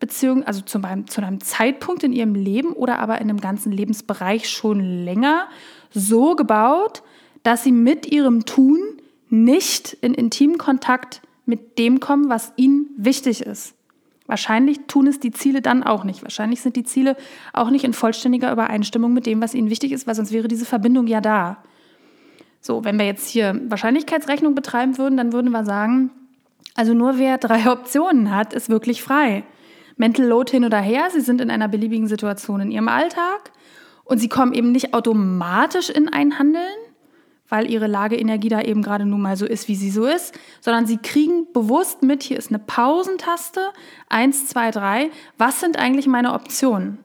beziehungsweise 0.00 0.48
also 0.48 0.60
zu 0.62 0.82
einem, 0.82 1.06
zu 1.06 1.22
einem 1.22 1.40
Zeitpunkt 1.40 2.02
in 2.02 2.12
Ihrem 2.12 2.34
Leben 2.34 2.72
oder 2.72 2.98
aber 2.98 3.20
in 3.20 3.30
einem 3.30 3.40
ganzen 3.40 3.70
Lebensbereich 3.70 4.48
schon 4.48 4.80
länger 4.80 5.46
so 5.92 6.34
gebaut, 6.34 7.04
dass 7.44 7.62
Sie 7.62 7.70
mit 7.70 8.10
Ihrem 8.10 8.46
Tun 8.46 8.80
nicht 9.30 9.96
in 10.00 10.12
intimen 10.12 10.58
Kontakt 10.58 11.22
mit 11.46 11.78
dem 11.78 12.00
kommen, 12.00 12.28
was 12.28 12.52
Ihnen 12.56 12.88
wichtig 12.96 13.42
ist. 13.42 13.76
Wahrscheinlich 14.26 14.80
tun 14.86 15.06
es 15.06 15.20
die 15.20 15.32
Ziele 15.32 15.60
dann 15.60 15.82
auch 15.82 16.04
nicht. 16.04 16.22
Wahrscheinlich 16.22 16.62
sind 16.62 16.76
die 16.76 16.84
Ziele 16.84 17.16
auch 17.52 17.70
nicht 17.70 17.84
in 17.84 17.92
vollständiger 17.92 18.50
Übereinstimmung 18.50 19.12
mit 19.12 19.26
dem, 19.26 19.42
was 19.42 19.54
ihnen 19.54 19.68
wichtig 19.68 19.92
ist, 19.92 20.06
weil 20.06 20.14
sonst 20.14 20.32
wäre 20.32 20.48
diese 20.48 20.64
Verbindung 20.64 21.06
ja 21.06 21.20
da. 21.20 21.58
So, 22.60 22.84
wenn 22.84 22.98
wir 22.98 23.04
jetzt 23.04 23.28
hier 23.28 23.60
Wahrscheinlichkeitsrechnung 23.68 24.54
betreiben 24.54 24.96
würden, 24.96 25.18
dann 25.18 25.34
würden 25.34 25.50
wir 25.50 25.66
sagen, 25.66 26.10
also 26.74 26.94
nur 26.94 27.18
wer 27.18 27.36
drei 27.36 27.70
Optionen 27.70 28.34
hat, 28.34 28.54
ist 28.54 28.70
wirklich 28.70 29.02
frei. 29.02 29.44
Mental 29.96 30.26
Load 30.26 30.50
hin 30.50 30.64
oder 30.64 30.80
her, 30.80 31.08
sie 31.12 31.20
sind 31.20 31.40
in 31.40 31.50
einer 31.50 31.68
beliebigen 31.68 32.08
Situation 32.08 32.60
in 32.60 32.70
ihrem 32.70 32.88
Alltag 32.88 33.52
und 34.04 34.18
sie 34.18 34.28
kommen 34.28 34.54
eben 34.54 34.72
nicht 34.72 34.94
automatisch 34.94 35.90
in 35.90 36.08
ein 36.08 36.38
Handeln, 36.38 36.64
weil 37.48 37.70
ihre 37.70 37.86
Lageenergie 37.86 38.48
da 38.48 38.62
eben 38.62 38.82
gerade 38.82 39.04
nun 39.04 39.20
mal 39.20 39.36
so 39.36 39.46
ist, 39.46 39.68
wie 39.68 39.74
sie 39.74 39.90
so 39.90 40.06
ist, 40.06 40.34
sondern 40.60 40.86
sie 40.86 40.96
kriegen 40.96 41.52
bewusst 41.52 42.02
mit, 42.02 42.22
hier 42.22 42.38
ist 42.38 42.50
eine 42.50 42.58
Pausentaste, 42.58 43.60
eins, 44.08 44.46
zwei, 44.46 44.70
drei, 44.70 45.10
was 45.38 45.60
sind 45.60 45.78
eigentlich 45.78 46.06
meine 46.06 46.32
Optionen? 46.32 46.98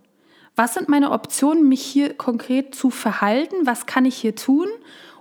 Was 0.55 0.73
sind 0.73 0.89
meine 0.89 1.11
Optionen, 1.11 1.69
mich 1.69 1.81
hier 1.81 2.13
konkret 2.13 2.75
zu 2.75 2.89
verhalten? 2.89 3.55
Was 3.63 3.85
kann 3.85 4.05
ich 4.05 4.15
hier 4.15 4.35
tun? 4.35 4.67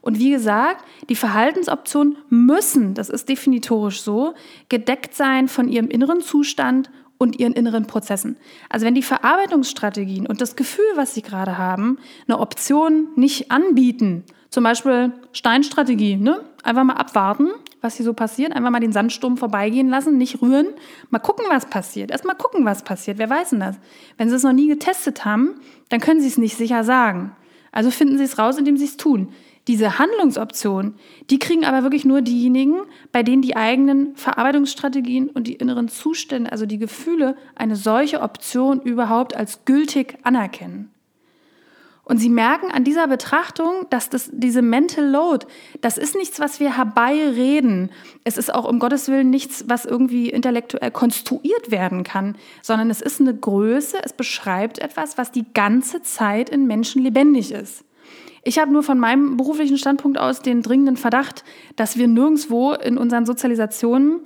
Und 0.00 0.18
wie 0.18 0.30
gesagt, 0.30 0.84
die 1.08 1.16
Verhaltensoptionen 1.16 2.16
müssen, 2.28 2.94
das 2.94 3.08
ist 3.08 3.28
definitorisch 3.28 4.00
so, 4.00 4.34
gedeckt 4.68 5.14
sein 5.14 5.48
von 5.48 5.68
ihrem 5.68 5.88
inneren 5.88 6.22
Zustand 6.22 6.90
und 7.18 7.38
ihren 7.38 7.52
inneren 7.52 7.86
Prozessen. 7.86 8.36
Also 8.68 8.86
wenn 8.86 8.94
die 8.94 9.02
Verarbeitungsstrategien 9.02 10.26
und 10.26 10.40
das 10.40 10.56
Gefühl, 10.56 10.86
was 10.94 11.14
sie 11.14 11.22
gerade 11.22 11.58
haben, 11.58 11.98
eine 12.26 12.38
Option 12.38 13.08
nicht 13.16 13.50
anbieten, 13.50 14.24
zum 14.50 14.64
Beispiel 14.64 15.12
Steinstrategie, 15.32 16.16
ne? 16.16 16.40
einfach 16.62 16.84
mal 16.84 16.94
abwarten, 16.94 17.48
was 17.80 17.96
hier 17.96 18.04
so 18.04 18.14
passiert, 18.14 18.52
einfach 18.52 18.70
mal 18.70 18.80
den 18.80 18.92
Sandsturm 18.92 19.36
vorbeigehen 19.36 19.88
lassen, 19.88 20.16
nicht 20.16 20.40
rühren, 20.40 20.68
mal 21.10 21.18
gucken, 21.18 21.44
was 21.48 21.66
passiert. 21.66 22.10
Erst 22.10 22.24
mal 22.24 22.34
gucken, 22.34 22.64
was 22.64 22.82
passiert. 22.82 23.18
Wer 23.18 23.30
weiß 23.30 23.50
denn 23.50 23.60
das? 23.60 23.76
Wenn 24.16 24.28
Sie 24.28 24.36
es 24.36 24.42
noch 24.42 24.52
nie 24.52 24.68
getestet 24.68 25.24
haben, 25.24 25.60
dann 25.90 26.00
können 26.00 26.20
Sie 26.20 26.28
es 26.28 26.38
nicht 26.38 26.56
sicher 26.56 26.82
sagen. 26.82 27.32
Also 27.72 27.90
finden 27.90 28.18
Sie 28.18 28.24
es 28.24 28.38
raus, 28.38 28.56
indem 28.58 28.76
Sie 28.76 28.86
es 28.86 28.96
tun. 28.96 29.32
Diese 29.68 29.98
Handlungsoption, 29.98 30.94
die 31.28 31.38
kriegen 31.38 31.66
aber 31.66 31.82
wirklich 31.82 32.06
nur 32.06 32.22
diejenigen, 32.22 32.80
bei 33.12 33.22
denen 33.22 33.42
die 33.42 33.54
eigenen 33.54 34.16
Verarbeitungsstrategien 34.16 35.28
und 35.28 35.46
die 35.46 35.56
inneren 35.56 35.88
Zustände, 35.88 36.50
also 36.50 36.64
die 36.64 36.78
Gefühle, 36.78 37.36
eine 37.54 37.76
solche 37.76 38.22
Option 38.22 38.80
überhaupt 38.80 39.36
als 39.36 39.66
gültig 39.66 40.16
anerkennen. 40.22 40.90
Und 42.08 42.16
sie 42.16 42.30
merken 42.30 42.70
an 42.70 42.84
dieser 42.84 43.06
Betrachtung, 43.06 43.84
dass 43.90 44.08
das, 44.08 44.30
diese 44.32 44.62
Mental 44.62 45.04
Load, 45.04 45.46
das 45.82 45.98
ist 45.98 46.16
nichts, 46.16 46.40
was 46.40 46.58
wir 46.58 46.78
herbeireden. 46.78 47.90
Es 48.24 48.38
ist 48.38 48.54
auch 48.54 48.64
um 48.64 48.78
Gottes 48.78 49.08
Willen 49.08 49.28
nichts, 49.28 49.64
was 49.68 49.84
irgendwie 49.84 50.30
intellektuell 50.30 50.90
konstruiert 50.90 51.70
werden 51.70 52.04
kann, 52.04 52.38
sondern 52.62 52.88
es 52.88 53.02
ist 53.02 53.20
eine 53.20 53.36
Größe, 53.36 53.98
es 54.02 54.14
beschreibt 54.14 54.78
etwas, 54.78 55.18
was 55.18 55.30
die 55.30 55.44
ganze 55.52 56.00
Zeit 56.00 56.48
in 56.48 56.66
Menschen 56.66 57.02
lebendig 57.02 57.52
ist. 57.52 57.84
Ich 58.48 58.58
habe 58.58 58.72
nur 58.72 58.82
von 58.82 58.98
meinem 58.98 59.36
beruflichen 59.36 59.76
Standpunkt 59.76 60.16
aus 60.16 60.40
den 60.40 60.62
dringenden 60.62 60.96
Verdacht, 60.96 61.44
dass 61.76 61.98
wir 61.98 62.08
nirgendwo 62.08 62.72
in 62.72 62.96
unseren 62.96 63.26
Sozialisationen 63.26 64.20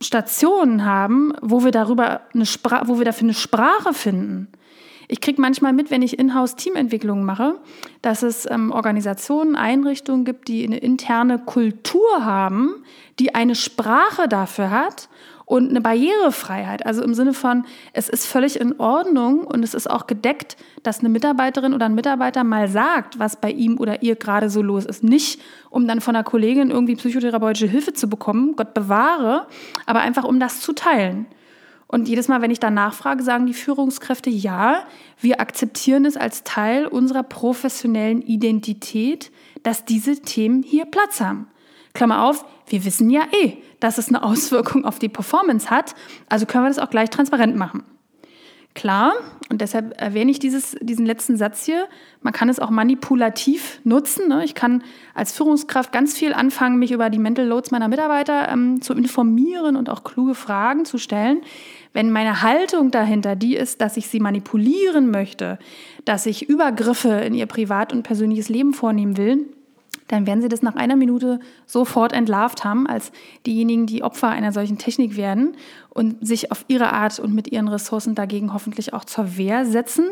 Stationen 0.00 0.84
haben, 0.84 1.32
wo 1.42 1.64
wir 1.64 1.72
darüber 1.72 2.20
eine 2.32 2.46
Sprache, 2.46 2.86
wo 2.86 2.98
wir 2.98 3.04
dafür 3.04 3.24
eine 3.24 3.34
Sprache 3.34 3.92
finden. 3.92 4.46
Ich 5.08 5.20
kriege 5.20 5.40
manchmal 5.40 5.72
mit, 5.72 5.90
wenn 5.90 6.02
ich 6.02 6.20
Inhouse-Teamentwicklungen 6.20 7.24
mache, 7.24 7.56
dass 8.00 8.22
es 8.22 8.48
ähm, 8.48 8.70
Organisationen, 8.70 9.56
Einrichtungen 9.56 10.24
gibt, 10.24 10.46
die 10.46 10.64
eine 10.64 10.78
interne 10.78 11.40
Kultur 11.40 12.24
haben, 12.24 12.84
die 13.18 13.34
eine 13.34 13.56
Sprache 13.56 14.28
dafür 14.28 14.70
hat 14.70 15.08
und 15.46 15.70
eine 15.70 15.80
Barrierefreiheit. 15.80 16.86
Also 16.86 17.02
im 17.02 17.14
Sinne 17.14 17.34
von, 17.34 17.64
es 17.92 18.08
ist 18.08 18.26
völlig 18.26 18.58
in 18.58 18.78
Ordnung 18.80 19.44
und 19.44 19.62
es 19.62 19.74
ist 19.74 19.90
auch 19.90 20.06
gedeckt, 20.06 20.56
dass 20.82 21.00
eine 21.00 21.08
Mitarbeiterin 21.08 21.74
oder 21.74 21.86
ein 21.86 21.94
Mitarbeiter 21.94 22.44
mal 22.44 22.68
sagt, 22.68 23.18
was 23.18 23.36
bei 23.36 23.50
ihm 23.50 23.78
oder 23.78 24.02
ihr 24.02 24.16
gerade 24.16 24.48
so 24.48 24.62
los 24.62 24.86
ist. 24.86 25.04
Nicht, 25.04 25.40
um 25.70 25.86
dann 25.86 26.00
von 26.00 26.16
einer 26.16 26.24
Kollegin 26.24 26.70
irgendwie 26.70 26.96
psychotherapeutische 26.96 27.66
Hilfe 27.66 27.92
zu 27.92 28.08
bekommen, 28.08 28.56
Gott 28.56 28.74
bewahre, 28.74 29.46
aber 29.86 30.00
einfach 30.00 30.24
um 30.24 30.40
das 30.40 30.60
zu 30.60 30.72
teilen. 30.72 31.26
Und 31.86 32.08
jedes 32.08 32.28
Mal, 32.28 32.40
wenn 32.42 32.50
ich 32.50 32.60
da 32.60 32.70
nachfrage, 32.70 33.22
sagen 33.22 33.46
die 33.46 33.54
Führungskräfte, 33.54 34.30
ja, 34.30 34.84
wir 35.20 35.40
akzeptieren 35.40 36.06
es 36.06 36.16
als 36.16 36.42
Teil 36.42 36.86
unserer 36.86 37.22
professionellen 37.22 38.22
Identität, 38.22 39.30
dass 39.62 39.84
diese 39.84 40.20
Themen 40.20 40.62
hier 40.62 40.86
Platz 40.86 41.20
haben. 41.20 41.46
Klammer 41.94 42.24
auf, 42.24 42.44
wir 42.66 42.84
wissen 42.84 43.08
ja 43.08 43.22
eh, 43.40 43.58
dass 43.78 43.98
es 43.98 44.08
eine 44.08 44.24
Auswirkung 44.24 44.84
auf 44.84 44.98
die 44.98 45.08
Performance 45.08 45.70
hat, 45.70 45.94
also 46.28 46.44
können 46.44 46.64
wir 46.64 46.68
das 46.68 46.80
auch 46.80 46.90
gleich 46.90 47.08
transparent 47.08 47.56
machen. 47.56 47.84
Klar, 48.74 49.12
und 49.50 49.60
deshalb 49.60 50.00
erwähne 50.00 50.32
ich 50.32 50.40
dieses, 50.40 50.76
diesen 50.80 51.06
letzten 51.06 51.36
Satz 51.36 51.64
hier, 51.64 51.86
man 52.22 52.32
kann 52.32 52.48
es 52.48 52.58
auch 52.58 52.70
manipulativ 52.70 53.80
nutzen. 53.84 54.26
Ne? 54.26 54.44
Ich 54.44 54.56
kann 54.56 54.82
als 55.14 55.30
Führungskraft 55.30 55.92
ganz 55.92 56.18
viel 56.18 56.32
anfangen, 56.32 56.80
mich 56.80 56.90
über 56.90 57.08
die 57.08 57.20
Mental 57.20 57.46
Loads 57.46 57.70
meiner 57.70 57.86
Mitarbeiter 57.86 58.48
ähm, 58.48 58.82
zu 58.82 58.94
informieren 58.94 59.76
und 59.76 59.88
auch 59.88 60.02
kluge 60.02 60.34
Fragen 60.34 60.84
zu 60.84 60.98
stellen. 60.98 61.42
Wenn 61.92 62.10
meine 62.10 62.42
Haltung 62.42 62.90
dahinter 62.90 63.36
die 63.36 63.54
ist, 63.54 63.80
dass 63.80 63.96
ich 63.96 64.08
sie 64.08 64.18
manipulieren 64.18 65.08
möchte, 65.12 65.60
dass 66.04 66.26
ich 66.26 66.48
Übergriffe 66.48 67.10
in 67.10 67.34
ihr 67.34 67.46
privat 67.46 67.92
und 67.92 68.02
persönliches 68.02 68.48
Leben 68.48 68.72
vornehmen 68.74 69.16
will, 69.16 69.46
dann 70.08 70.26
werden 70.26 70.42
sie 70.42 70.48
das 70.48 70.62
nach 70.62 70.76
einer 70.76 70.96
Minute 70.96 71.40
sofort 71.66 72.12
entlarvt 72.12 72.64
haben, 72.64 72.86
als 72.86 73.10
diejenigen, 73.46 73.86
die 73.86 74.02
Opfer 74.02 74.28
einer 74.28 74.52
solchen 74.52 74.78
Technik 74.78 75.16
werden 75.16 75.56
und 75.90 76.26
sich 76.26 76.50
auf 76.50 76.64
ihre 76.68 76.92
Art 76.92 77.18
und 77.18 77.34
mit 77.34 77.50
ihren 77.50 77.68
Ressourcen 77.68 78.14
dagegen 78.14 78.52
hoffentlich 78.52 78.92
auch 78.92 79.04
zur 79.04 79.36
Wehr 79.36 79.64
setzen. 79.64 80.10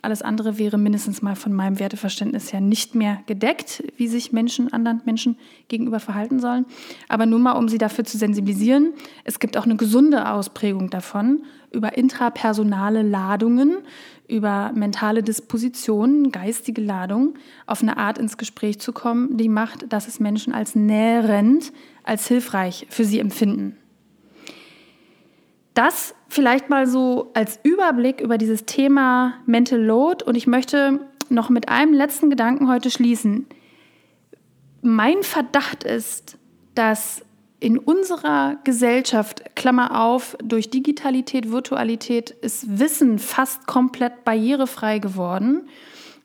Alles 0.00 0.22
andere 0.22 0.58
wäre 0.58 0.78
mindestens 0.78 1.20
mal 1.20 1.36
von 1.36 1.52
meinem 1.52 1.78
Werteverständnis 1.78 2.52
her 2.52 2.60
nicht 2.60 2.94
mehr 2.94 3.20
gedeckt, 3.26 3.82
wie 3.96 4.08
sich 4.08 4.32
Menschen 4.32 4.72
anderen 4.72 5.02
Menschen 5.04 5.36
gegenüber 5.68 6.00
verhalten 6.00 6.38
sollen. 6.38 6.64
Aber 7.08 7.26
nur 7.26 7.38
mal, 7.38 7.52
um 7.52 7.68
sie 7.68 7.78
dafür 7.78 8.04
zu 8.04 8.16
sensibilisieren, 8.16 8.94
es 9.24 9.40
gibt 9.40 9.56
auch 9.56 9.64
eine 9.64 9.76
gesunde 9.76 10.30
Ausprägung 10.30 10.88
davon 10.88 11.42
über 11.74 11.98
intrapersonale 11.98 13.02
Ladungen, 13.02 13.78
über 14.28 14.72
mentale 14.74 15.22
Dispositionen, 15.22 16.32
geistige 16.32 16.80
Ladung 16.80 17.34
auf 17.66 17.82
eine 17.82 17.96
Art 17.98 18.18
ins 18.18 18.38
Gespräch 18.38 18.80
zu 18.80 18.92
kommen, 18.92 19.36
die 19.36 19.48
macht, 19.48 19.92
dass 19.92 20.08
es 20.08 20.20
Menschen 20.20 20.54
als 20.54 20.74
nährend, 20.74 21.72
als 22.04 22.26
hilfreich 22.28 22.86
für 22.88 23.04
sie 23.04 23.18
empfinden. 23.18 23.76
Das 25.74 26.14
vielleicht 26.28 26.70
mal 26.70 26.86
so 26.86 27.32
als 27.34 27.58
Überblick 27.64 28.20
über 28.20 28.38
dieses 28.38 28.64
Thema 28.64 29.34
Mental 29.44 29.80
Load 29.80 30.24
und 30.24 30.36
ich 30.36 30.46
möchte 30.46 31.00
noch 31.28 31.50
mit 31.50 31.68
einem 31.68 31.92
letzten 31.92 32.30
Gedanken 32.30 32.68
heute 32.68 32.90
schließen. 32.90 33.46
Mein 34.82 35.22
Verdacht 35.22 35.84
ist, 35.84 36.38
dass 36.74 37.24
in 37.64 37.78
unserer 37.78 38.58
Gesellschaft, 38.64 39.56
Klammer 39.56 39.98
auf, 39.98 40.36
durch 40.44 40.68
Digitalität, 40.68 41.50
Virtualität 41.50 42.30
ist 42.30 42.78
Wissen 42.78 43.18
fast 43.18 43.66
komplett 43.66 44.22
barrierefrei 44.22 44.98
geworden. 44.98 45.66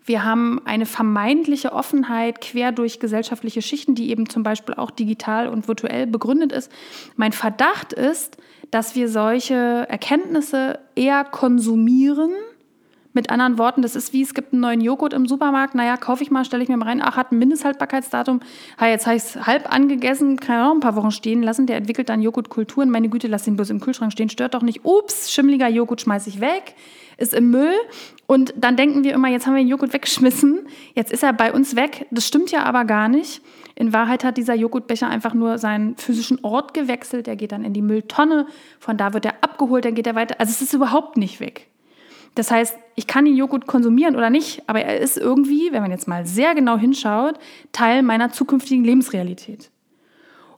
Wir 0.03 0.25
haben 0.25 0.59
eine 0.65 0.85
vermeintliche 0.85 1.71
Offenheit 1.71 2.41
quer 2.41 2.73
durch 2.73 2.99
gesellschaftliche 2.99 3.61
Schichten, 3.61 3.95
die 3.95 4.09
eben 4.09 4.27
zum 4.27 4.43
Beispiel 4.43 4.75
auch 4.75 4.91
digital 4.91 5.47
und 5.47 5.69
virtuell 5.69 6.07
begründet 6.07 6.51
ist. 6.51 6.69
Mein 7.15 7.31
Verdacht 7.31 7.93
ist, 7.93 8.35
dass 8.69 8.95
wir 8.95 9.07
solche 9.07 9.85
Erkenntnisse 9.87 10.79
eher 10.95 11.23
konsumieren 11.23 12.33
mit 13.19 13.31
anderen 13.31 13.57
Worten, 13.57 13.81
das 13.81 13.97
ist 13.97 14.13
wie, 14.13 14.21
es 14.21 14.33
gibt 14.33 14.53
einen 14.53 14.61
neuen 14.61 14.79
Joghurt 14.79 15.11
im 15.11 15.27
Supermarkt, 15.27 15.75
naja, 15.75 15.97
kaufe 15.97 16.23
ich 16.23 16.31
mal, 16.31 16.45
stelle 16.45 16.63
ich 16.63 16.69
mir 16.69 16.77
mal 16.77 16.87
rein, 16.87 17.01
ach, 17.03 17.17
hat 17.17 17.33
ein 17.33 17.37
Mindesthaltbarkeitsdatum, 17.37 18.39
ha, 18.79 18.87
jetzt 18.87 19.07
habe 19.07 19.17
ich 19.17 19.23
es 19.23 19.45
halb 19.45 19.69
angegessen, 19.73 20.39
kann 20.39 20.65
auch 20.65 20.73
ein 20.73 20.79
paar 20.79 20.95
Wochen 20.95 21.11
stehen 21.11 21.43
lassen, 21.43 21.67
der 21.67 21.75
entwickelt 21.75 22.07
dann 22.07 22.21
Joghurtkulturen, 22.21 22.89
meine 22.89 23.09
Güte, 23.09 23.27
lass 23.27 23.45
ihn 23.45 23.57
bloß 23.57 23.71
im 23.71 23.81
Kühlschrank 23.81 24.13
stehen, 24.13 24.29
stört 24.29 24.53
doch 24.53 24.61
nicht, 24.61 24.85
ups, 24.85 25.33
schimmeliger 25.33 25.67
Joghurt 25.67 25.99
schmeiße 25.99 26.29
ich 26.29 26.39
weg, 26.39 26.75
ist 27.17 27.33
im 27.33 27.51
Müll. 27.51 27.73
Und 28.25 28.53
dann 28.55 28.77
denken 28.77 29.03
wir 29.03 29.13
immer, 29.13 29.27
jetzt 29.27 29.45
haben 29.45 29.55
wir 29.55 29.61
den 29.61 29.67
Joghurt 29.67 29.91
weggeschmissen, 29.91 30.65
jetzt 30.93 31.11
ist 31.11 31.21
er 31.21 31.33
bei 31.33 31.51
uns 31.51 31.75
weg, 31.75 32.07
das 32.09 32.25
stimmt 32.25 32.51
ja 32.51 32.63
aber 32.63 32.85
gar 32.85 33.09
nicht. 33.09 33.41
In 33.75 33.91
Wahrheit 33.91 34.23
hat 34.23 34.37
dieser 34.37 34.55
Joghurtbecher 34.55 35.09
einfach 35.09 35.33
nur 35.33 35.57
seinen 35.57 35.97
physischen 35.97 36.39
Ort 36.41 36.73
gewechselt, 36.73 37.27
der 37.27 37.35
geht 37.35 37.51
dann 37.51 37.65
in 37.65 37.73
die 37.73 37.81
Mülltonne, 37.81 38.47
von 38.79 38.95
da 38.95 39.13
wird 39.13 39.25
er 39.25 39.35
abgeholt, 39.41 39.83
dann 39.83 39.95
geht 39.95 40.07
er 40.07 40.15
weiter, 40.15 40.35
also 40.39 40.51
es 40.51 40.61
ist 40.61 40.73
überhaupt 40.73 41.17
nicht 41.17 41.41
weg. 41.41 41.67
Das 42.35 42.51
heißt, 42.51 42.77
ich 42.95 43.07
kann 43.07 43.25
den 43.25 43.35
Joghurt 43.35 43.67
konsumieren 43.67 44.15
oder 44.15 44.29
nicht, 44.29 44.63
aber 44.67 44.81
er 44.81 44.99
ist 44.99 45.17
irgendwie, 45.17 45.71
wenn 45.71 45.81
man 45.81 45.91
jetzt 45.91 46.07
mal 46.07 46.25
sehr 46.25 46.55
genau 46.55 46.77
hinschaut, 46.77 47.35
Teil 47.71 48.03
meiner 48.03 48.31
zukünftigen 48.31 48.83
Lebensrealität. 48.83 49.71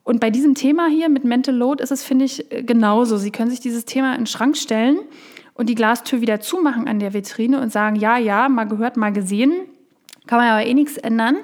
Und 0.03 0.19
bei 0.19 0.29
diesem 0.29 0.55
Thema 0.55 0.87
hier 0.87 1.09
mit 1.09 1.23
Mental 1.23 1.55
Load 1.55 1.83
ist 1.83 1.91
es, 1.91 2.03
finde 2.03 2.25
ich, 2.25 2.45
genauso. 2.65 3.17
Sie 3.17 3.31
können 3.31 3.51
sich 3.51 3.59
dieses 3.59 3.85
Thema 3.85 4.13
in 4.13 4.21
den 4.21 4.27
Schrank 4.27 4.57
stellen 4.57 4.99
und 5.53 5.69
die 5.69 5.75
Glastür 5.75 6.21
wieder 6.21 6.39
zumachen 6.39 6.87
an 6.87 6.99
der 6.99 7.13
Vitrine 7.13 7.61
und 7.61 7.71
sagen, 7.71 7.95
ja, 7.95 8.17
ja, 8.17 8.49
mal 8.49 8.65
gehört, 8.65 8.97
mal 8.97 9.13
gesehen. 9.13 9.53
Kann 10.27 10.39
man 10.39 10.49
aber 10.49 10.65
eh 10.65 10.73
nichts 10.73 10.97
ändern. 10.97 11.37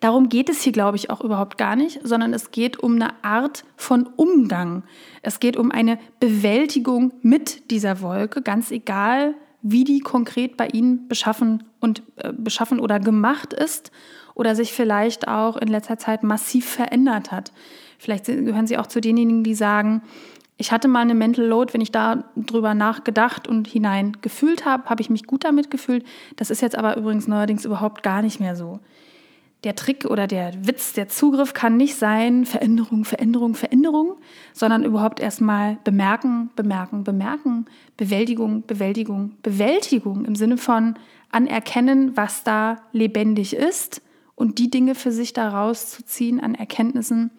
Darum 0.00 0.28
geht 0.28 0.48
es 0.48 0.62
hier, 0.62 0.72
glaube 0.72 0.96
ich, 0.96 1.08
auch 1.08 1.20
überhaupt 1.20 1.56
gar 1.56 1.76
nicht, 1.76 2.00
sondern 2.02 2.32
es 2.32 2.50
geht 2.50 2.78
um 2.78 2.94
eine 2.94 3.10
Art 3.22 3.64
von 3.76 4.08
Umgang. 4.16 4.82
Es 5.22 5.40
geht 5.40 5.56
um 5.56 5.70
eine 5.70 5.98
Bewältigung 6.20 7.12
mit 7.22 7.70
dieser 7.70 8.00
Wolke, 8.00 8.42
ganz 8.42 8.70
egal, 8.70 9.34
wie 9.66 9.82
die 9.82 10.00
konkret 10.00 10.58
bei 10.58 10.68
Ihnen 10.68 11.08
beschaffen 11.08 11.64
und 11.80 12.02
äh, 12.16 12.32
beschaffen 12.36 12.78
oder 12.78 13.00
gemacht 13.00 13.54
ist 13.54 13.90
oder 14.34 14.54
sich 14.54 14.74
vielleicht 14.74 15.26
auch 15.26 15.56
in 15.56 15.68
letzter 15.68 15.96
Zeit 15.98 16.22
massiv 16.22 16.66
verändert 16.66 17.32
hat. 17.32 17.50
Vielleicht 17.98 18.26
gehören 18.26 18.66
Sie 18.66 18.76
auch 18.76 18.86
zu 18.86 19.00
denjenigen, 19.00 19.42
die 19.42 19.54
sagen, 19.54 20.02
ich 20.58 20.70
hatte 20.70 20.86
mal 20.86 21.00
eine 21.00 21.14
Mental 21.14 21.46
Load, 21.46 21.72
wenn 21.72 21.80
ich 21.80 21.90
da 21.90 22.24
drüber 22.36 22.74
nachgedacht 22.74 23.48
und 23.48 23.66
hinein 23.66 24.18
gefühlt 24.20 24.66
habe, 24.66 24.84
habe 24.84 25.00
ich 25.00 25.08
mich 25.08 25.26
gut 25.26 25.44
damit 25.44 25.70
gefühlt. 25.70 26.04
Das 26.36 26.50
ist 26.50 26.60
jetzt 26.60 26.76
aber 26.76 26.98
übrigens 26.98 27.26
neuerdings 27.26 27.64
überhaupt 27.64 28.02
gar 28.02 28.20
nicht 28.20 28.40
mehr 28.40 28.54
so 28.56 28.80
der 29.64 29.74
Trick 29.74 30.04
oder 30.04 30.26
der 30.26 30.52
Witz, 30.66 30.92
der 30.92 31.08
Zugriff 31.08 31.54
kann 31.54 31.76
nicht 31.76 31.96
sein, 31.96 32.44
Veränderung, 32.44 33.04
Veränderung, 33.04 33.54
Veränderung, 33.54 34.16
sondern 34.52 34.84
überhaupt 34.84 35.20
erstmal 35.20 35.78
bemerken, 35.84 36.50
bemerken, 36.54 37.02
bemerken, 37.02 37.64
Bewältigung, 37.96 38.64
Bewältigung, 38.66 39.32
Bewältigung 39.42 40.26
im 40.26 40.36
Sinne 40.36 40.58
von 40.58 40.94
anerkennen, 41.30 42.16
was 42.16 42.44
da 42.44 42.76
lebendig 42.92 43.56
ist 43.56 44.02
und 44.34 44.58
die 44.58 44.70
Dinge 44.70 44.94
für 44.94 45.12
sich 45.12 45.32
daraus 45.32 45.90
zu 45.90 46.04
ziehen 46.04 46.40
an 46.40 46.54
Erkenntnissen, 46.54 47.30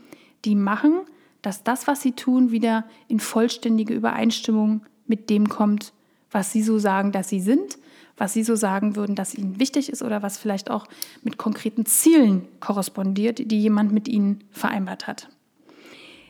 die 0.46 0.56
machen, 0.56 1.02
dass 1.44 1.64
das, 1.64 1.86
was 1.86 2.02
sie 2.02 2.14
tun, 2.14 2.52
wieder 2.52 2.86
in 3.08 3.20
vollständige 3.20 3.94
Übereinstimmung 3.94 4.82
mit 5.06 5.30
dem 5.30 5.48
kommt, 5.48 5.94
was 6.32 6.52
sie 6.52 6.64
so 6.64 6.80
sagen, 6.80 7.12
dass 7.12 7.30
sie 7.30 7.40
sind 7.40 7.78
was 8.18 8.34
Sie 8.34 8.44
so 8.44 8.56
sagen 8.56 8.96
würden, 8.96 9.16
dass 9.16 9.36
Ihnen 9.36 9.60
wichtig 9.60 9.90
ist 9.90 10.02
oder 10.02 10.24
was 10.24 10.38
vielleicht 10.38 10.72
auch 10.72 10.88
mit 11.24 11.38
konkreten 11.38 11.86
Zielen 11.86 12.48
korrespondiert, 12.60 13.52
die 13.52 13.60
jemand 13.60 13.92
mit 13.92 14.08
Ihnen 14.08 14.44
vereinbart 14.52 15.08
hat. 15.08 15.30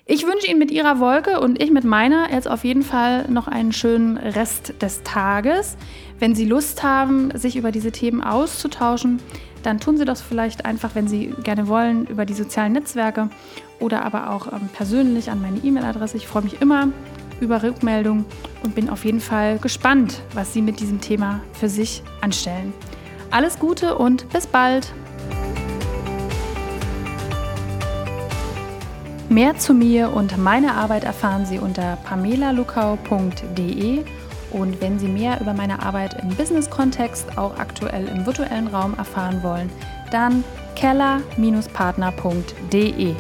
Ich 0.08 0.28
wünsche 0.28 0.48
Ihnen 0.48 0.60
mit 0.60 0.70
Ihrer 0.70 1.00
Wolke 1.00 1.40
und 1.40 1.62
ich 1.62 1.72
mit 1.72 1.84
meiner 1.84 2.32
jetzt 2.32 2.48
auf 2.48 2.64
jeden 2.64 2.84
Fall 2.84 3.28
noch 3.28 3.48
einen 3.48 3.74
schönen 3.74 4.18
Rest 4.18 4.76
des 4.80 5.02
Tages. 5.02 5.78
Wenn 6.20 6.36
Sie 6.36 6.46
Lust 6.46 6.84
haben, 6.84 7.36
sich 7.36 7.56
über 7.56 7.72
diese 7.72 7.92
Themen 7.92 8.22
auszutauschen, 8.22 9.20
dann 9.64 9.80
tun 9.80 9.98
Sie 9.98 10.06
das 10.06 10.22
vielleicht 10.22 10.64
einfach, 10.64 10.94
wenn 10.94 11.08
Sie 11.08 11.34
gerne 11.44 11.68
wollen, 11.68 12.06
über 12.06 12.26
die 12.26 12.36
sozialen 12.36 12.74
Netzwerke 12.74 13.32
oder 13.80 14.06
aber 14.06 14.30
auch 14.30 14.54
ähm, 14.54 14.70
persönlich 14.72 15.32
an 15.32 15.42
meine 15.42 15.58
E-Mail-Adresse. 15.58 16.18
Ich 16.18 16.28
freue 16.28 16.44
mich 16.44 16.62
immer 16.62 16.90
über 17.40 17.64
Rückmeldung 17.64 18.26
und 18.64 18.76
bin 18.76 18.90
auf 18.90 19.06
jeden 19.06 19.22
Fall 19.22 19.60
gespannt, 19.60 20.22
was 20.34 20.54
Sie 20.54 20.62
mit 20.62 20.80
diesem 20.80 21.02
Thema 21.02 21.42
für 21.54 21.70
sich 21.70 22.04
anstellen. 22.22 22.74
Alles 23.32 23.60
Gute 23.60 23.98
und 23.98 24.30
bis 24.30 24.48
bald! 24.48 24.94
Mehr 29.30 29.58
zu 29.58 29.74
mir 29.74 30.14
und 30.14 30.38
meiner 30.38 30.76
Arbeit 30.76 31.04
erfahren 31.04 31.46
Sie 31.46 31.60
unter 31.60 31.98
pamelalukau.de 32.06 34.04
und 34.52 34.80
wenn 34.82 35.00
Sie 35.00 35.08
mehr 35.08 35.42
über 35.42 35.54
meine 35.54 35.82
Arbeit 35.82 36.22
im 36.22 36.30
Business-Kontext, 36.30 37.38
auch 37.38 37.58
aktuell 37.58 38.08
im 38.08 38.26
virtuellen 38.26 38.68
Raum 38.68 38.96
erfahren 38.98 39.44
wollen, 39.44 39.70
dann 40.12 40.44
keller-partner.de. 40.76 43.16